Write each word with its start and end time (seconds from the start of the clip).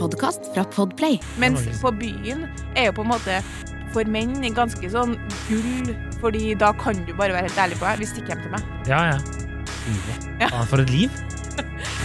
podkast 0.00 0.48
fra 0.54 0.64
Podplay. 0.64 1.18
Mens 1.40 1.66
på 1.82 1.92
byen 2.00 2.46
er 2.74 2.88
jo 2.88 2.96
på 2.96 3.04
en 3.04 3.12
måte 3.12 3.40
for 3.94 4.06
menn 4.08 4.38
ganske 4.56 4.92
sånn 4.92 5.16
gull, 5.48 5.92
fordi 6.22 6.54
da 6.58 6.72
kan 6.80 7.02
du 7.06 7.12
bare 7.18 7.34
være 7.36 7.50
helt 7.50 7.60
ærlig 7.66 7.80
på 7.80 7.88
deg. 7.88 8.00
Vi 8.04 8.10
stikker 8.14 8.34
hjem 8.34 8.44
til 8.46 8.54
meg. 8.54 8.70
Ja, 8.88 9.00
ja. 9.12 9.18
ja. 10.40 10.48
Faen, 10.48 10.68
for 10.70 10.84
et 10.84 10.94
liv. 10.94 11.20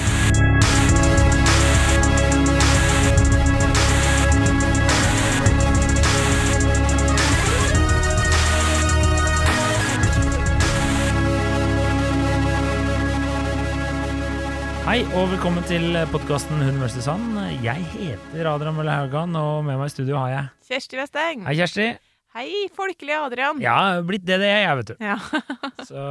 Hei 14.86 15.00
og 15.18 15.32
velkommen 15.32 15.64
til 15.66 15.96
podkasten 16.12 16.60
Hun 16.62 16.76
versus 16.82 17.08
han. 17.10 17.24
Jeg 17.64 17.82
heter 17.96 18.48
Adrian 18.52 18.76
Mølle 18.78 18.94
Haugan, 18.94 19.34
og 19.40 19.64
med 19.66 19.80
meg 19.80 19.90
i 19.90 19.94
studio 19.94 20.20
har 20.22 20.30
jeg 20.32 20.44
Kjersti 20.70 21.00
Westeng. 21.00 21.42
Hei, 21.48 21.56
Kjersti. 21.58 21.88
Hei, 22.36 22.48
folkelig 22.76 23.16
Adrian. 23.18 23.62
Ja, 23.64 23.76
blitt 24.06 24.26
det 24.28 24.38
det 24.44 24.50
er 24.52 24.62
jeg, 24.68 24.78
vet 24.82 24.92
du. 24.92 24.96
Ja, 25.02 25.16
Så 25.90 26.04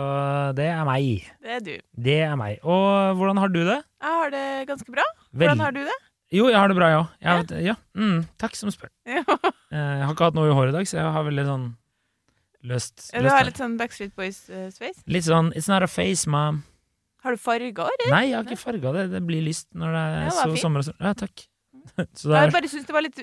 det 0.58 0.66
er 0.72 0.82
meg. 0.88 1.28
det 1.44 1.54
er 1.58 1.62
du. 1.66 1.72
Det 2.08 2.16
er 2.26 2.34
meg. 2.40 2.58
Og 2.66 3.14
hvordan 3.20 3.38
har 3.44 3.52
du 3.54 3.60
det? 3.62 3.78
Jeg 3.78 4.18
har 4.18 4.34
det 4.34 4.44
ganske 4.72 4.90
bra. 4.96 5.06
Vel- 5.30 5.44
Hvordan 5.52 5.64
har 5.68 5.76
du 5.78 5.82
det? 5.86 5.98
Jo, 6.34 6.48
jeg 6.50 6.58
har 6.58 6.72
det 6.72 6.78
bra, 6.80 6.90
jeg 6.90 6.98
òg. 7.04 7.08
Ja. 7.22 7.38
Ja. 7.38 7.62
ja. 7.70 7.74
Mm, 7.94 8.24
takk 8.42 8.56
som 8.58 8.72
spør. 8.74 8.90
Ja. 9.06 9.22
Eh, 9.22 9.78
Jeg 9.78 10.04
har 10.08 10.14
ikke 10.16 10.26
hatt 10.32 10.36
noe 10.38 10.50
i 10.50 10.54
håret 10.56 10.74
i 10.74 10.78
dag, 10.80 10.88
så 10.90 10.98
jeg 10.98 11.12
har 11.14 11.24
veldig 11.30 11.44
sånn 11.46 11.66
løst, 12.64 13.10
Du 13.14 13.28
har 13.28 13.44
litt 13.46 13.60
sånn 13.60 13.76
Backstreet 13.78 14.14
Boys-sveis. 14.18 15.04
Litt 15.06 15.26
sånn 15.28 15.52
It's 15.54 15.68
not 15.70 15.84
a 15.86 15.90
face, 15.90 16.26
mom. 16.26 16.64
Har 17.24 17.34
du 17.34 17.40
farga 17.40 17.88
det? 18.02 18.08
Nei, 18.12 18.24
jeg 18.30 18.36
har 18.36 18.46
ikke 18.46 18.60
farga 18.60 18.94
det. 18.98 19.04
Det 19.14 19.20
blir 19.24 19.44
lyst 19.46 19.70
når 19.72 19.94
det 19.96 20.02
er 20.04 20.24
det 20.28 20.32
så 20.36 20.48
fint. 20.50 20.62
sommer 20.62 20.82
og 20.84 20.88
sol. 20.90 20.96
Ja, 21.00 21.14
takk. 21.16 21.46
Så 22.16 22.30
det 22.30 22.40
Jeg 22.40 22.52
bare 22.54 22.68
syntes 22.72 22.88
det 22.88 22.96
var 22.96 23.04
litt 23.04 23.20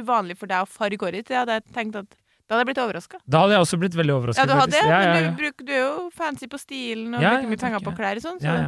uvanlig 0.00 0.36
for 0.40 0.50
deg 0.50 0.64
å 0.64 0.68
farge 0.68 1.00
håret 1.00 1.20
ditt. 1.22 1.32
Jeg 1.32 1.42
hadde 1.44 1.60
tenkt 1.76 1.98
at 2.00 2.16
da 2.46 2.54
hadde 2.54 2.62
jeg 2.62 2.68
blitt 2.70 2.80
overraska. 2.84 3.18
da 3.26 3.42
hadde 3.42 3.56
jeg 3.56 3.66
også 3.66 3.78
blitt 3.82 3.94
veldig 3.98 4.16
Ja, 4.36 4.44
du 4.46 4.54
hadde 4.54 4.78
ja, 4.78 4.86
ja, 4.86 4.98
ja. 5.02 5.22
du, 5.24 5.38
bruk, 5.40 5.62
du 5.66 5.72
er 5.72 5.80
jo 5.80 6.10
fancy 6.14 6.46
på 6.46 6.60
stilen 6.62 7.16
og 7.16 7.24
bruker 7.24 7.48
mye 7.50 7.62
penger 7.64 7.86
på 7.88 7.94
klær 7.98 8.20
og 8.20 8.22
sånn. 8.22 8.42
Så. 8.42 8.58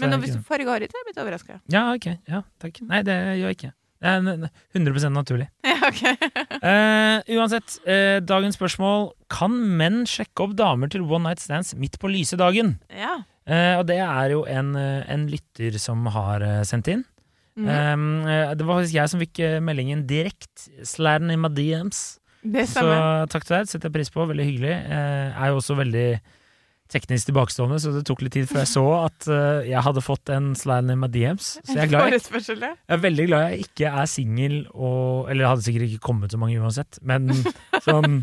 Men 0.00 0.10
nå, 0.10 0.18
hvis 0.22 0.36
du 0.36 0.42
farger 0.46 0.70
håret 0.70 0.86
ditt, 0.86 0.94
er 0.94 1.02
jeg 1.02 1.08
blitt 1.10 1.22
overraska. 1.22 1.58
Ja, 1.72 1.88
ok. 1.94 2.06
Ja, 2.30 2.44
takk. 2.62 2.78
Nei, 2.86 3.02
det 3.06 3.16
gjør 3.40 3.50
jeg 3.50 3.58
ikke. 3.58 3.72
Det 4.04 4.12
er 4.12 4.48
100 4.76 5.10
naturlig. 5.10 5.48
Ja, 5.64 5.76
ok. 5.88 6.00
uh, 6.64 7.18
uansett, 7.38 7.78
uh, 7.88 8.18
dagens 8.24 8.56
spørsmål 8.56 9.10
Kan 9.32 9.54
menn 9.78 10.02
sjekke 10.08 10.46
opp 10.46 10.54
damer 10.58 10.88
til 10.92 11.04
one 11.04 11.26
night 11.28 11.42
stands 11.42 11.74
midt 11.76 11.98
på 12.00 12.10
lyse 12.12 12.38
dagen? 12.40 12.78
ja. 12.92 13.22
Eh, 13.44 13.74
og 13.76 13.86
det 13.88 13.98
er 14.00 14.32
jo 14.32 14.44
en, 14.48 14.74
eh, 14.76 15.02
en 15.12 15.26
lytter 15.28 15.76
som 15.80 16.06
har 16.14 16.44
eh, 16.44 16.62
sendt 16.64 16.88
inn. 16.88 17.04
Mhm. 17.56 18.26
Eh, 18.26 18.54
det 18.58 18.66
var 18.66 18.80
faktisk 18.80 18.96
jeg 18.98 19.10
som 19.12 19.20
fikk 19.22 19.40
eh, 19.44 19.58
meldingen 19.62 20.06
direkte. 20.08 20.70
Slæren 20.82 21.30
i 21.30 21.36
my 21.38 21.50
DMs. 21.52 22.20
Så 22.44 22.84
takk 23.32 23.44
til 23.46 23.56
deg, 23.56 23.68
setter 23.70 23.88
jeg 23.88 23.94
pris 23.94 24.10
på. 24.12 24.26
Veldig 24.28 24.48
hyggelig. 24.48 24.72
Eh, 24.74 25.28
er 25.32 25.52
jo 25.52 25.60
også 25.60 25.76
veldig 25.78 26.08
teknisk 26.92 27.30
tilbakestående, 27.30 27.78
så 27.80 27.94
det 27.94 28.02
tok 28.06 28.22
litt 28.22 28.34
tid 28.36 28.48
før 28.50 28.60
jeg 28.62 28.70
så 28.76 28.84
at 28.98 29.28
uh, 29.32 29.64
jeg 29.66 29.80
hadde 29.86 30.04
fått 30.04 30.30
en 30.34 30.52
sladden 30.58 30.92
i 30.94 30.98
my 31.00 31.08
DMs. 31.10 31.54
Så 31.64 31.78
jeg 31.78 31.86
er 31.86 31.92
glad 31.92 32.12
jeg 32.12 32.20
jeg 32.60 32.74
er 32.96 33.00
veldig 33.02 33.26
glad 33.30 33.46
jeg 33.48 33.64
ikke 33.68 33.92
er 34.02 34.10
singel 34.10 34.58
og 34.74 35.30
Eller 35.30 35.44
det 35.44 35.50
hadde 35.52 35.66
sikkert 35.66 35.88
ikke 35.88 36.04
kommet 36.04 36.34
så 36.34 36.40
mange 36.40 36.60
uansett, 36.60 37.00
men 37.02 37.32
sånn, 37.86 38.20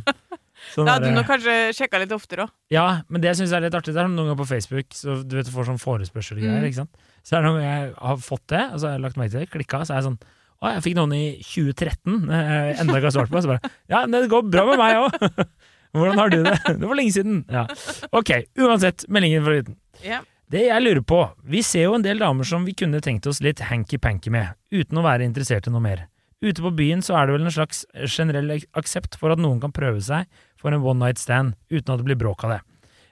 sånn 0.73 0.87
Da 0.87 0.97
hadde 0.97 1.09
du 1.11 1.15
nok 1.17 1.29
kanskje 1.29 1.55
sjekka 1.77 2.01
litt 2.01 2.13
oftere 2.15 2.45
òg. 2.45 2.53
Ja, 2.73 2.85
men 3.09 3.23
det 3.23 3.33
jeg 3.33 3.49
er 3.49 3.65
litt 3.65 3.77
artig, 3.77 3.95
det 3.95 4.03
er 4.03 4.09
noen 4.09 4.31
ganger 4.31 4.39
på 4.43 4.49
Facebook, 4.51 4.93
så 4.97 5.17
du 5.23 5.35
vet 5.37 5.49
du 5.49 5.53
får 5.53 5.71
sånn 5.71 5.81
forespørsel 5.81 6.39
og 6.39 6.45
greier, 6.45 6.69
Mm. 6.71 6.87
Så 7.21 7.35
er 7.37 7.41
det 7.41 7.47
noen 7.49 7.59
ganger 7.61 7.71
jeg 7.71 7.93
har 8.01 8.17
fått 8.17 8.47
det, 8.49 8.61
og 8.73 8.79
så 8.79 8.87
har 8.87 8.93
jeg 8.95 9.01
lagt 9.03 9.17
merke 9.17 9.31
til 9.31 9.43
det, 9.43 9.49
klikka, 9.53 9.83
så 9.85 9.93
er 9.93 10.01
jeg 10.01 10.07
sånn 10.09 10.21
Å, 10.61 10.69
jeg 10.75 10.81
fikk 10.85 10.95
noen 10.95 11.13
i 11.17 11.25
2013, 11.41 12.29
eh, 12.29 12.79
enda 12.81 12.93
ikke 12.93 13.09
har 13.09 13.15
svart 13.15 13.31
på. 13.33 13.41
Så 13.41 13.49
bare 13.49 13.71
Ja, 13.89 14.05
det 14.05 14.29
går 14.29 14.43
bra 14.45 14.65
med 14.69 14.77
meg 14.77 14.99
òg! 15.01 15.45
Hvordan 15.97 16.19
har 16.21 16.29
du 16.29 16.43
det? 16.45 16.53
Det 16.77 16.87
var 16.87 16.95
lenge 16.95 17.11
siden. 17.15 17.39
Ja. 17.49 17.65
Ok, 18.13 18.29
uansett, 18.61 19.07
meldingen 19.09 19.43
fra 19.43 19.57
gutten. 19.57 19.75
Yeah. 20.05 20.21
Det 20.51 20.65
jeg 20.67 20.83
lurer 20.83 21.03
på, 21.07 21.19
vi 21.47 21.61
ser 21.63 21.85
jo 21.87 21.95
en 21.95 22.03
del 22.03 22.19
damer 22.19 22.47
som 22.47 22.65
vi 22.67 22.73
kunne 22.75 22.99
tenkt 23.03 23.27
oss 23.29 23.39
litt 23.43 23.61
hanky-panky 23.63 24.31
med, 24.33 24.51
uten 24.71 24.99
å 24.99 25.03
være 25.05 25.23
interessert 25.23 25.69
i 25.69 25.71
noe 25.71 25.83
mer. 25.83 26.05
Ute 26.41 26.63
på 26.65 26.71
byen 26.73 27.03
så 27.05 27.15
er 27.19 27.29
det 27.29 27.35
vel 27.37 27.45
en 27.45 27.53
slags 27.53 27.83
generell 28.09 28.55
aksept 28.75 29.15
for 29.21 29.31
at 29.31 29.39
noen 29.39 29.61
kan 29.63 29.71
prøve 29.75 30.01
seg 30.03 30.25
for 30.61 30.73
en 30.73 30.85
one 30.85 31.01
night 31.01 31.21
stand, 31.21 31.57
uten 31.71 31.93
at 31.93 32.01
det 32.01 32.07
blir 32.07 32.19
bråk 32.19 32.45
av 32.45 32.55
det. 32.55 32.61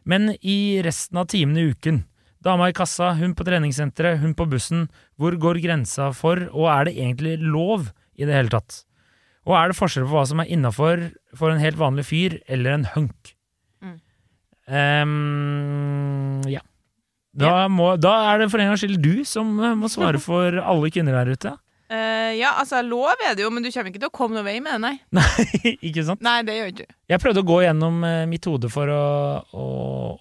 Men 0.09 0.31
i 0.39 0.79
resten 0.85 1.19
av 1.21 1.27
timene 1.33 1.63
i 1.63 1.73
uken, 1.73 2.03
dama 2.45 2.69
i 2.69 2.75
kassa, 2.75 3.11
hun 3.19 3.35
på 3.35 3.45
treningssenteret, 3.47 4.21
hun 4.21 4.35
på 4.37 4.47
bussen, 4.49 4.87
hvor 5.19 5.35
går 5.35 5.59
grensa 5.65 6.11
for, 6.15 6.45
og 6.53 6.69
er 6.71 6.87
det 6.87 6.95
egentlig 6.97 7.35
lov 7.41 7.89
i 8.15 8.27
det 8.29 8.37
hele 8.37 8.53
tatt? 8.53 8.83
Og 9.49 9.55
er 9.57 9.71
det 9.71 9.79
forskjell 9.79 10.05
på 10.07 10.13
hva 10.13 10.25
som 10.29 10.41
er 10.43 10.51
innafor 10.53 11.09
for 11.37 11.51
en 11.51 11.61
helt 11.61 11.79
vanlig 11.79 12.05
fyr 12.09 12.37
eller 12.51 12.77
en 12.77 12.87
hunk? 12.93 13.33
Mm. 13.81 13.95
Um, 14.69 16.41
ja. 16.49 16.61
Da, 17.39 17.67
må, 17.71 17.93
da 18.01 18.13
er 18.31 18.41
det 18.41 18.49
for 18.51 18.61
en 18.61 18.71
gangs 18.71 18.83
skyld 18.83 18.99
du 19.01 19.23
som 19.27 19.51
eh, 19.61 19.77
må 19.77 19.89
svare 19.91 20.21
for 20.29 20.59
alle 20.59 20.91
kvinner 20.93 21.17
der 21.21 21.33
ute. 21.37 21.55
Eh, 21.89 22.35
ja, 22.37 22.51
altså, 22.61 22.83
lov 22.85 23.17
er 23.25 23.33
det 23.33 23.41
jo, 23.41 23.49
men 23.49 23.63
du 23.65 23.71
kommer 23.73 23.89
ikke 23.89 24.01
til 24.03 24.11
å 24.11 24.13
komme 24.13 24.37
noen 24.37 24.45
vei 24.45 24.59
med 24.61 24.75
det, 24.75 24.81
nei. 24.83 24.91
Nei, 25.17 25.71
ikke 25.89 26.03
sant? 26.05 26.21
Nei, 26.21 26.35
det 26.45 26.57
gjør 26.57 26.69
ikke 26.69 26.85
du. 26.85 26.95
Jeg 27.09 27.21
prøvde 27.23 27.41
å 27.41 27.47
gå 27.49 27.57
gjennom 27.63 28.03
uh, 28.05 28.25
mitt 28.29 28.45
hode 28.45 28.69
for 28.69 28.91
å, 28.93 29.05
å 29.57 29.63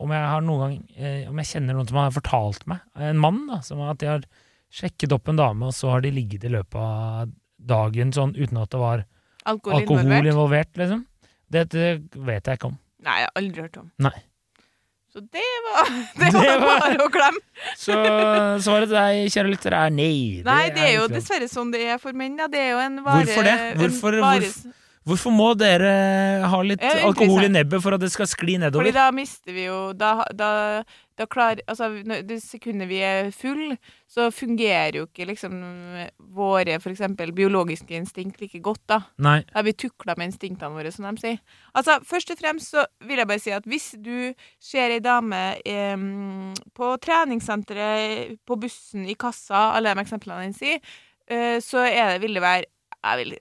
Om 0.01 0.15
jeg 0.17 0.31
har 0.33 0.47
noen 0.47 0.62
gang 0.62 0.78
uh, 0.97 1.28
Om 1.28 1.43
jeg 1.43 1.51
kjenner 1.51 1.77
noen 1.77 1.91
som 1.91 1.99
har 2.01 2.15
fortalt 2.15 2.65
meg, 2.71 2.81
en 3.11 3.21
mann, 3.21 3.43
da, 3.51 3.61
som 3.67 3.83
at 3.84 4.01
de 4.01 4.09
har 4.09 4.25
sjekket 4.73 5.12
opp 5.17 5.28
en 5.28 5.41
dame, 5.41 5.69
og 5.69 5.77
så 5.77 5.93
har 5.93 6.05
de 6.05 6.12
ligget 6.12 6.49
i 6.49 6.55
løpet 6.57 6.81
av 6.81 7.37
dagen 7.69 8.17
sånn 8.17 8.33
uten 8.39 8.62
at 8.62 8.73
det 8.73 8.81
var 8.81 9.05
Alkohol, 9.49 9.83
alkohol 9.83 10.03
involvert? 10.05 10.33
involvert, 10.33 10.75
liksom. 10.81 11.05
Det, 11.49 11.69
det 11.73 11.87
vet 12.17 12.49
jeg 12.49 12.61
ikke 12.61 12.73
om. 12.73 12.81
Nei, 13.05 13.21
jeg 13.23 13.28
har 13.28 13.41
aldri 13.41 13.65
hørt 13.65 13.78
om. 13.81 13.93
Nei. 14.05 14.17
Så 15.13 15.21
det 15.25 15.45
var 15.67 15.87
Det 16.21 16.33
Det 16.33 16.33
var 16.35 16.59
var- 16.65 16.81
bare 16.85 17.05
å 17.07 17.11
glemme. 17.13 17.41
Så 17.77 17.95
svaret 18.65 18.89
til 18.91 18.97
deg, 18.99 19.31
kjære 19.33 19.53
lytter, 19.55 19.77
er 19.79 19.91
nei. 19.95 20.43
Nei, 20.45 20.65
det 20.75 20.83
er 20.85 20.93
jo 20.99 21.07
ikke 21.07 21.17
dessverre 21.21 21.49
sånn 21.49 21.71
det 21.73 21.81
er 21.95 21.99
for 22.03 22.13
menn. 22.13 22.37
Ja. 22.39 22.47
Det 22.53 22.61
er 22.61 22.71
jo 22.75 22.83
en 22.85 23.01
vare 23.07 23.25
Hvorfor 23.25 23.49
det? 23.49 23.57
Hvorfor- 23.81 24.21
vare- 24.21 24.75
Hvorfor 25.09 25.33
må 25.33 25.47
dere 25.57 25.91
ha 26.53 26.59
litt 26.61 26.83
alkohol 26.85 27.47
i 27.47 27.49
nebbet 27.49 27.81
for 27.81 27.95
at 27.97 28.01
det 28.03 28.11
skal 28.13 28.27
skli 28.29 28.59
nedover? 28.61 28.85
Fordi 28.85 28.93
da 28.93 29.07
mister 29.17 29.55
vi 29.57 29.65
jo 29.65 29.95
Da, 29.97 30.11
da, 30.37 30.83
da 31.19 31.27
klar, 31.27 31.61
Altså, 31.67 31.89
det 32.05 32.39
sekundet 32.43 32.89
vi 32.91 33.01
er 33.05 33.31
full, 33.34 33.75
så 34.09 34.29
fungerer 34.34 35.01
jo 35.01 35.06
ikke 35.09 35.27
liksom 35.29 35.56
våre 36.34 36.77
eksempel 36.79 37.33
biologiske 37.37 37.97
instinkt 37.99 38.41
like 38.41 38.61
godt, 38.65 38.84
da. 38.89 39.01
Nei. 39.19 39.41
Da 39.51 39.59
har 39.59 39.67
vi 39.67 39.75
tukla 39.84 40.15
med 40.19 40.31
instinktene 40.31 40.78
våre, 40.78 40.93
som 40.95 41.09
de 41.09 41.23
sier. 41.23 41.41
Altså, 41.75 41.99
Først 42.09 42.31
og 42.33 42.39
fremst 42.41 42.73
så 42.75 42.87
vil 43.09 43.19
jeg 43.19 43.28
bare 43.28 43.43
si 43.43 43.53
at 43.55 43.67
hvis 43.69 43.91
du 43.99 44.33
ser 44.62 44.95
ei 44.95 45.03
dame 45.05 45.43
eh, 45.67 46.07
på 46.78 46.95
treningssenteret, 47.05 48.39
på 48.47 48.57
bussen, 48.61 49.07
i 49.09 49.19
kassa, 49.19 49.73
alle 49.77 49.93
de 49.95 50.07
eksemplene 50.07 50.47
den 50.47 50.57
sier, 50.57 50.81
eh, 51.28 51.59
så 51.65 51.84
er 51.89 52.15
det, 52.15 52.23
vil 52.23 52.39
det 52.39 52.45
være 52.45 52.65
Jeg 52.99 53.19
vil 53.19 53.37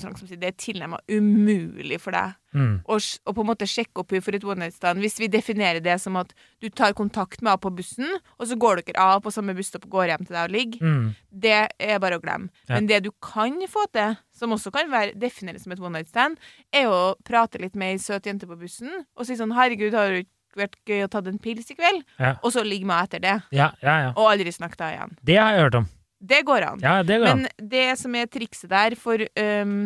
det 0.00 0.48
er 0.48 0.52
tilnærmet 0.52 1.00
umulig 1.08 2.00
for 2.00 2.12
deg 2.12 2.34
Mm. 2.52 2.82
å 2.84 2.96
å 3.00 3.32
på 3.32 3.40
en 3.40 3.46
måte 3.48 3.64
sjekke 3.64 3.96
opp 4.02 4.10
henne 4.10 4.22
for 4.22 4.34
et 4.36 4.44
one 4.44 4.58
night 4.58 4.74
stand. 4.74 5.00
Hvis 5.00 5.18
vi 5.18 5.26
definerer 5.26 5.80
det 5.82 5.98
som 6.00 6.14
at 6.16 6.34
du 6.60 6.68
tar 6.68 6.92
kontakt 6.92 7.40
med 7.40 7.48
henne 7.52 7.60
på 7.62 7.74
bussen, 7.74 8.06
og 8.38 8.46
så 8.46 8.58
går 8.58 8.82
dere 8.84 9.00
av 9.00 9.22
på 9.22 9.32
samme 9.32 9.54
busstopp 9.56 9.86
og 9.86 9.90
går 9.90 10.06
hjem 10.12 10.26
til 10.26 10.36
deg 10.36 10.44
og 10.44 10.50
ligger, 10.52 10.80
Mm. 10.82 11.14
det 11.32 11.72
er 11.80 11.98
bare 11.98 12.18
å 12.18 12.20
glemme. 12.20 12.50
Ja. 12.68 12.74
Men 12.74 12.86
det 12.88 13.02
du 13.04 13.10
kan 13.22 13.56
få 13.66 13.86
til, 13.90 14.18
som 14.32 14.50
også 14.52 14.70
kan 14.70 14.90
være 14.90 15.14
defineres 15.18 15.62
som 15.62 15.72
et 15.72 15.80
one 15.80 15.92
night 15.92 16.08
stand, 16.08 16.36
er 16.72 16.84
å 16.88 17.14
prate 17.24 17.58
litt 17.58 17.74
med 17.74 17.92
ei 17.94 17.96
søt 17.96 18.24
jente 18.24 18.46
på 18.46 18.58
bussen 18.60 18.90
og 19.16 19.24
si 19.26 19.32
sånn 19.34 19.52
'Herregud, 19.54 19.94
har 19.94 20.10
ikke 20.12 20.28
vært 20.54 20.76
gøy 20.84 21.04
å 21.04 21.10
ta 21.10 21.18
en 21.26 21.38
pils 21.38 21.70
i 21.70 21.74
kveld?' 21.74 22.04
Ja. 22.20 22.36
Og 22.44 22.52
så 22.52 22.62
ligge 22.62 22.84
med 22.84 22.96
henne 22.96 23.04
etter 23.08 23.20
det. 23.20 23.42
Ja, 23.50 23.72
ja, 23.82 23.98
ja. 24.02 24.08
Og 24.10 24.28
aldri 24.28 24.52
snakke 24.52 24.76
da 24.76 24.90
igjen. 24.92 25.16
Det 25.24 25.36
har 25.38 25.52
jeg 25.52 25.60
hørt 25.62 25.74
om. 25.76 25.88
Det 26.22 26.44
går 26.46 26.68
an. 26.68 26.82
Ja, 26.82 27.00
det 27.02 27.18
går 27.18 27.32
an. 27.32 27.44
Men 27.44 27.68
det 27.72 27.86
som 27.98 28.14
er 28.14 28.30
trikset 28.30 28.70
der 28.70 28.94
for, 28.98 29.22
um, 29.42 29.76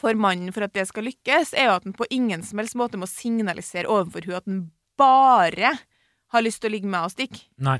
for 0.00 0.18
mannen 0.20 0.52
for 0.52 0.66
at 0.66 0.74
det 0.76 0.84
skal 0.90 1.08
lykkes, 1.08 1.54
er 1.56 1.70
jo 1.70 1.76
at 1.78 1.88
han 1.88 1.96
på 1.96 2.08
ingen 2.12 2.44
som 2.44 2.60
helst 2.60 2.76
måte 2.78 3.00
må 3.00 3.08
signalisere 3.08 3.88
overfor 3.88 4.28
hun 4.28 4.38
at 4.38 4.48
han 4.50 4.62
bare 5.00 5.74
har 6.34 6.44
lyst 6.44 6.60
til 6.62 6.70
å 6.70 6.76
ligge 6.76 6.88
med 6.90 6.98
henne 6.98 7.10
og 7.10 7.14
stikke. 7.14 7.44
Nei. 7.62 7.78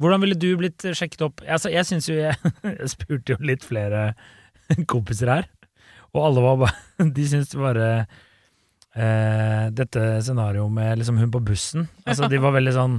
Hvordan 0.00 0.22
ville 0.24 0.38
du 0.40 0.48
blitt 0.56 0.84
sjekket 0.96 1.26
opp? 1.26 1.42
Altså, 1.44 1.68
jeg 1.72 1.84
syns 1.88 2.08
jo 2.08 2.16
jeg, 2.16 2.36
jeg 2.80 2.92
spurte 2.94 3.34
jo 3.34 3.44
litt 3.44 3.66
flere 3.66 4.10
kompiser 4.88 5.28
her, 5.28 5.48
og 6.14 6.24
alle 6.24 6.44
var 6.44 6.60
bare 6.64 7.08
De 7.16 7.24
syntes 7.28 7.52
bare 7.58 7.88
eh, 8.94 9.66
dette 9.76 10.06
scenarioet 10.24 10.72
med 10.72 11.00
liksom 11.00 11.18
hun 11.20 11.32
på 11.34 11.42
bussen 11.44 11.88
Altså, 12.04 12.28
de 12.30 12.40
var 12.42 12.54
veldig 12.56 12.74
sånn 12.74 12.96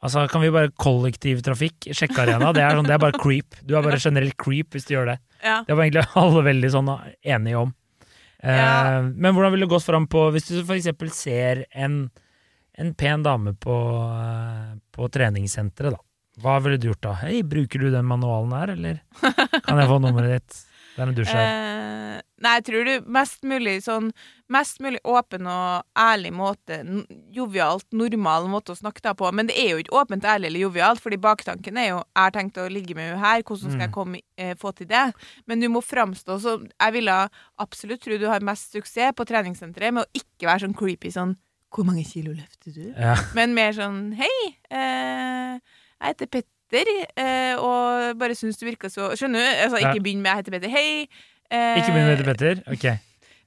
Altså, 0.00 0.22
kan 0.32 0.40
vi 0.40 0.48
bare 0.54 0.70
kollektivtrafikk, 0.80 1.90
sjekkearena? 1.92 2.54
Det 2.56 2.62
sånn, 2.78 2.86
det 2.88 2.94
er 2.96 3.02
bare 3.02 3.18
creep. 3.20 3.58
Du 3.68 3.74
er 3.76 3.84
bare 3.84 4.00
generelt 4.06 4.36
creep 4.40 4.72
hvis 4.76 4.88
du 4.88 4.94
gjør 4.94 5.12
det. 5.12 5.18
Ja. 5.44 5.58
Det 5.66 5.76
var 5.76 5.84
egentlig 5.84 6.06
alle 6.22 6.44
veldig 6.46 6.70
sånn 6.72 6.88
enige 7.20 7.60
om. 7.66 7.74
Eh, 8.40 8.56
Ja. 8.56 9.00
Men 9.04 9.34
hvordan 9.36 9.52
vil 9.52 9.66
det 9.66 9.68
gått 9.68 9.84
fram 9.84 10.06
på 10.08 10.22
Hvis 10.32 10.46
du 10.48 10.62
eksempel 10.72 11.10
ser 11.12 11.66
en, 11.76 12.06
en 12.80 12.94
pen 12.96 13.22
dame 13.26 13.52
på, 13.60 13.76
eh, 14.16 14.78
på 14.96 15.10
treningssenteret, 15.12 15.92
da. 15.98 16.00
Hva 16.40 16.56
ville 16.64 16.78
du 16.80 16.88
gjort 16.88 17.04
da? 17.04 17.12
Hei, 17.20 17.42
bruker 17.44 17.82
du 17.82 17.90
den 17.92 18.06
manualen 18.08 18.54
her, 18.56 18.72
eller 18.72 19.00
kan 19.66 19.76
jeg 19.82 19.90
få 19.90 19.98
nummeret 20.00 20.38
ditt? 20.38 20.60
Det 20.94 21.02
er 21.04 21.10
en 21.10 21.18
dusj 21.20 21.36
her. 21.36 21.50
Eh, 22.10 22.22
nei, 22.42 22.52
jeg 22.58 22.64
tror 22.66 22.86
du 22.88 23.10
mest 23.12 23.44
mulig 23.46 23.76
sånn 23.84 24.08
Mest 24.50 24.80
mulig 24.82 24.98
åpen 25.06 25.46
og 25.46 25.84
ærlig 25.96 26.32
måte. 26.34 26.80
Jovialt, 27.32 27.86
normal 27.94 28.48
måte 28.50 28.72
å 28.74 28.78
snakke 28.78 29.00
da 29.04 29.12
på. 29.14 29.28
Men 29.32 29.46
det 29.46 29.54
er 29.62 29.68
jo 29.76 29.82
ikke 29.84 29.94
åpent, 30.00 30.24
ærlig 30.26 30.50
eller 30.50 30.64
jovialt, 30.64 31.00
fordi 31.00 31.18
baktanken 31.22 31.78
er 31.78 31.88
jo 31.92 31.98
Jeg 32.00 32.24
har 32.24 32.32
tenkt 32.34 32.58
å 32.58 32.66
ligge 32.68 32.96
med 32.98 33.12
henne 33.12 33.20
her, 33.22 33.42
hvordan 33.46 33.70
skal 33.70 33.80
jeg 33.86 33.90
Mm. 33.90 33.94
komme, 33.94 34.20
eh, 34.36 34.54
få 34.54 34.74
til 34.74 34.86
det? 34.90 35.14
Men 35.46 35.60
du 35.60 35.68
må 35.68 35.80
framstå 35.80 36.40
så 36.40 36.56
Jeg 36.80 36.92
ville 36.92 37.28
absolutt 37.58 38.00
tro 38.02 38.18
du 38.18 38.26
har 38.26 38.40
mest 38.40 38.72
suksess 38.72 39.12
på 39.14 39.24
treningssenteret 39.24 39.92
med 39.94 40.04
å 40.04 40.10
ikke 40.14 40.46
være 40.50 40.66
sånn 40.66 40.74
creepy 40.76 41.10
sånn 41.14 41.36
Hvor 41.72 41.84
mange 41.86 42.04
kilo 42.04 42.32
løfter 42.34 42.74
du? 42.74 42.92
Ja. 42.98 43.14
Men 43.36 43.54
mer 43.54 43.72
sånn 43.72 44.14
Hei, 44.18 44.56
eh, 44.70 45.58
jeg 46.02 46.16
heter 46.16 46.26
Petter, 46.26 46.90
eh, 47.16 47.54
og 47.56 48.18
bare 48.18 48.34
syns 48.34 48.58
du 48.58 48.66
virker 48.66 48.90
så 48.90 49.12
Skjønner 49.14 49.38
du? 49.38 49.62
Altså, 49.64 49.78
ikke 49.78 50.02
begynn 50.02 50.22
med 50.22 50.30
'jeg 50.34 50.44
heter 50.44 50.52
Petter'. 50.58 50.70
Hei. 50.70 51.08
Eh, 51.50 51.76
Ikke 51.78 51.92
begynn 51.94 52.06
med 52.06 52.18
'Jeg 52.18 52.18
heter 52.18 52.34
Petter. 52.34 52.72
Ok. 52.72 52.98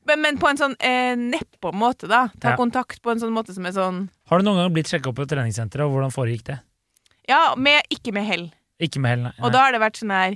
Men, 0.07 0.21
men 0.21 0.37
på 0.41 0.49
en 0.49 0.57
sånn 0.59 0.75
eh, 0.79 1.13
nedpå 1.19 1.71
måte, 1.73 2.07
da. 2.11 2.27
Ta 2.41 2.53
Ja. 2.53 2.57
kontakt 2.59 3.01
på 3.01 3.11
en 3.13 3.19
sånn 3.21 3.33
måte 3.35 3.53
som 3.55 3.65
er 3.65 3.71
sånn 3.75 4.09
Har 4.29 4.39
du 4.39 4.45
noen 4.47 4.57
gang 4.63 4.73
blitt 4.75 4.87
sjekka 4.91 5.09
opp 5.11 5.17
på 5.21 5.27
treningssenteret, 5.29 5.85
og 5.85 5.93
hvordan 5.95 6.11
foregikk 6.15 6.43
det? 6.51 6.59
Ja, 7.29 7.53
med, 7.55 7.81
ikke 7.93 8.11
med 8.13 8.25
hell. 8.27 8.49
Ikke 8.83 8.99
med 8.99 9.09
hell, 9.15 9.23
nei. 9.29 9.33
Og 9.41 9.53
da 9.55 9.61
har 9.65 9.71
det 9.71 9.79
vært 9.83 10.01
sånn 10.01 10.11
her 10.11 10.35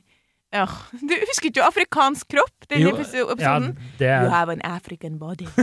ja, 0.53 0.63
Du 1.09 1.13
husker 1.27 1.49
ikke 1.51 1.65
afrikansk 1.67 2.29
kropp? 2.31 2.67
Den 2.71 2.79
Jo, 2.85 2.93
episoden? 2.95 3.39
ja, 3.43 3.57
det 3.99 4.11
You 4.23 4.29
have 4.31 4.53
an 4.53 4.61
African 4.63 5.17
body. 5.19 5.47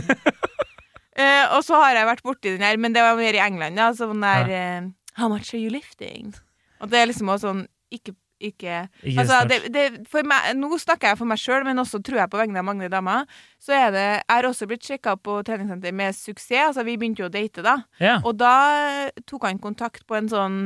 Eh, 1.14 1.44
og 1.54 1.60
så 1.62 1.78
har 1.78 1.94
jeg 1.94 2.08
vært 2.08 2.24
borti 2.26 2.50
den 2.56 2.64
her, 2.66 2.74
men 2.82 2.90
det 2.92 3.02
var 3.04 3.14
mer 3.14 3.36
i 3.36 3.38
England. 3.38 3.78
Da, 3.78 3.92
sånn 3.94 4.18
der 4.24 4.48
eh, 4.50 4.86
How 5.14 5.28
much 5.30 5.52
are 5.54 5.60
you 5.62 5.70
lifting? 5.70 6.32
Og 6.82 6.90
det 6.90 6.98
er 6.98 7.06
liksom 7.06 7.30
også 7.30 7.52
sånn 7.52 7.60
Ikke, 7.94 8.16
ikke 8.49 8.75
ikke 9.02 9.20
Altså, 9.23 9.38
det, 9.49 9.58
det, 9.75 9.85
meg, 10.29 10.50
nå 10.58 10.69
snakker 10.81 11.12
jeg 11.12 11.19
for 11.20 11.31
meg 11.31 11.41
sjøl, 11.41 11.64
men 11.67 11.81
også 11.82 12.00
tror 12.05 12.20
jeg 12.23 12.31
på 12.32 12.41
vegne 12.41 12.61
av 12.61 12.67
mange 12.69 12.88
damer. 12.93 13.25
Så 13.62 13.73
er 13.76 13.91
det 13.94 14.05
Jeg 14.05 14.31
har 14.35 14.49
også 14.49 14.69
blitt 14.70 14.85
sjekka 14.87 15.17
på 15.17 15.38
treningssenter 15.46 15.93
med 15.96 16.14
suksess. 16.17 16.69
Altså, 16.70 16.85
vi 16.87 16.96
begynte 17.00 17.25
jo 17.25 17.31
å 17.31 17.35
date 17.35 17.64
da. 17.64 17.76
Ja. 18.02 18.19
Og 18.25 18.37
da 18.41 18.52
tok 19.26 19.46
han 19.49 19.58
kontakt 19.62 20.06
på 20.06 20.19
en 20.19 20.29
sånn 20.32 20.58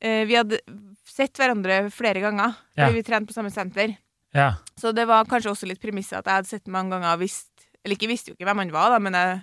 eh, 0.00 0.24
Vi 0.28 0.36
hadde 0.38 0.60
sett 1.08 1.34
hverandre 1.40 1.88
flere 1.90 2.20
ganger, 2.22 2.54
Ja. 2.76 2.86
fordi 2.86 3.00
vi 3.00 3.06
trente 3.08 3.32
på 3.32 3.34
samme 3.34 3.50
senter. 3.50 3.96
ja. 4.34 4.54
Så 4.78 4.92
det 4.94 5.06
var 5.08 5.24
kanskje 5.26 5.50
også 5.50 5.66
litt 5.66 5.80
premisset 5.82 6.20
at 6.20 6.26
jeg 6.26 6.34
hadde 6.42 6.48
sett 6.52 6.66
mange 6.70 6.94
ganger 6.94 7.16
og 7.16 7.20
visst 7.24 7.50
Eller 7.84 7.96
ikke 7.96 8.10
visste 8.10 8.30
jo 8.30 8.34
ikke 8.36 8.46
hvem 8.46 8.58
han 8.66 8.70
var, 8.74 8.90
da, 8.90 8.98
men 8.98 9.14
jeg 9.14 9.42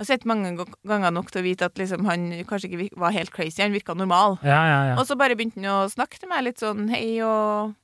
har 0.00 0.08
sett 0.08 0.24
mange 0.28 0.54
ganger 0.88 1.12
nok 1.14 1.30
til 1.30 1.42
å 1.42 1.46
vite 1.46 1.68
at 1.68 1.76
liksom, 1.80 2.06
han 2.08 2.28
kanskje 2.48 2.70
ikke 2.72 2.98
var 3.00 3.12
helt 3.16 3.32
crazy. 3.34 3.60
Han 3.62 3.74
virka 3.76 3.94
normal. 3.98 4.38
Ja, 4.42 4.60
ja, 4.68 4.80
ja. 4.90 4.96
Og 5.00 5.06
så 5.08 5.16
bare 5.20 5.36
begynte 5.38 5.60
han 5.60 5.70
å 5.84 5.90
snakke 5.92 6.18
til 6.20 6.30
meg 6.32 6.46
litt 6.48 6.62
sånn 6.62 6.88
hei 6.92 7.20
og 7.26 7.76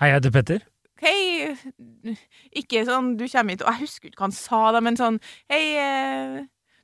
Hei, 0.00 0.08
jeg 0.10 0.18
heter 0.20 0.32
Petter. 0.34 0.62
Hei 1.00 1.54
Ikke 2.60 2.82
sånn 2.88 3.14
du 3.16 3.22
kommer 3.28 3.54
hit 3.54 3.62
Og 3.64 3.70
jeg 3.72 3.86
husker 3.86 4.10
ikke 4.10 4.20
hva 4.20 4.26
han 4.28 4.34
sa 4.36 4.58
da, 4.76 4.82
men 4.84 4.98
sånn 5.00 5.16
Hei, 5.48 5.62
eh, 5.80 6.34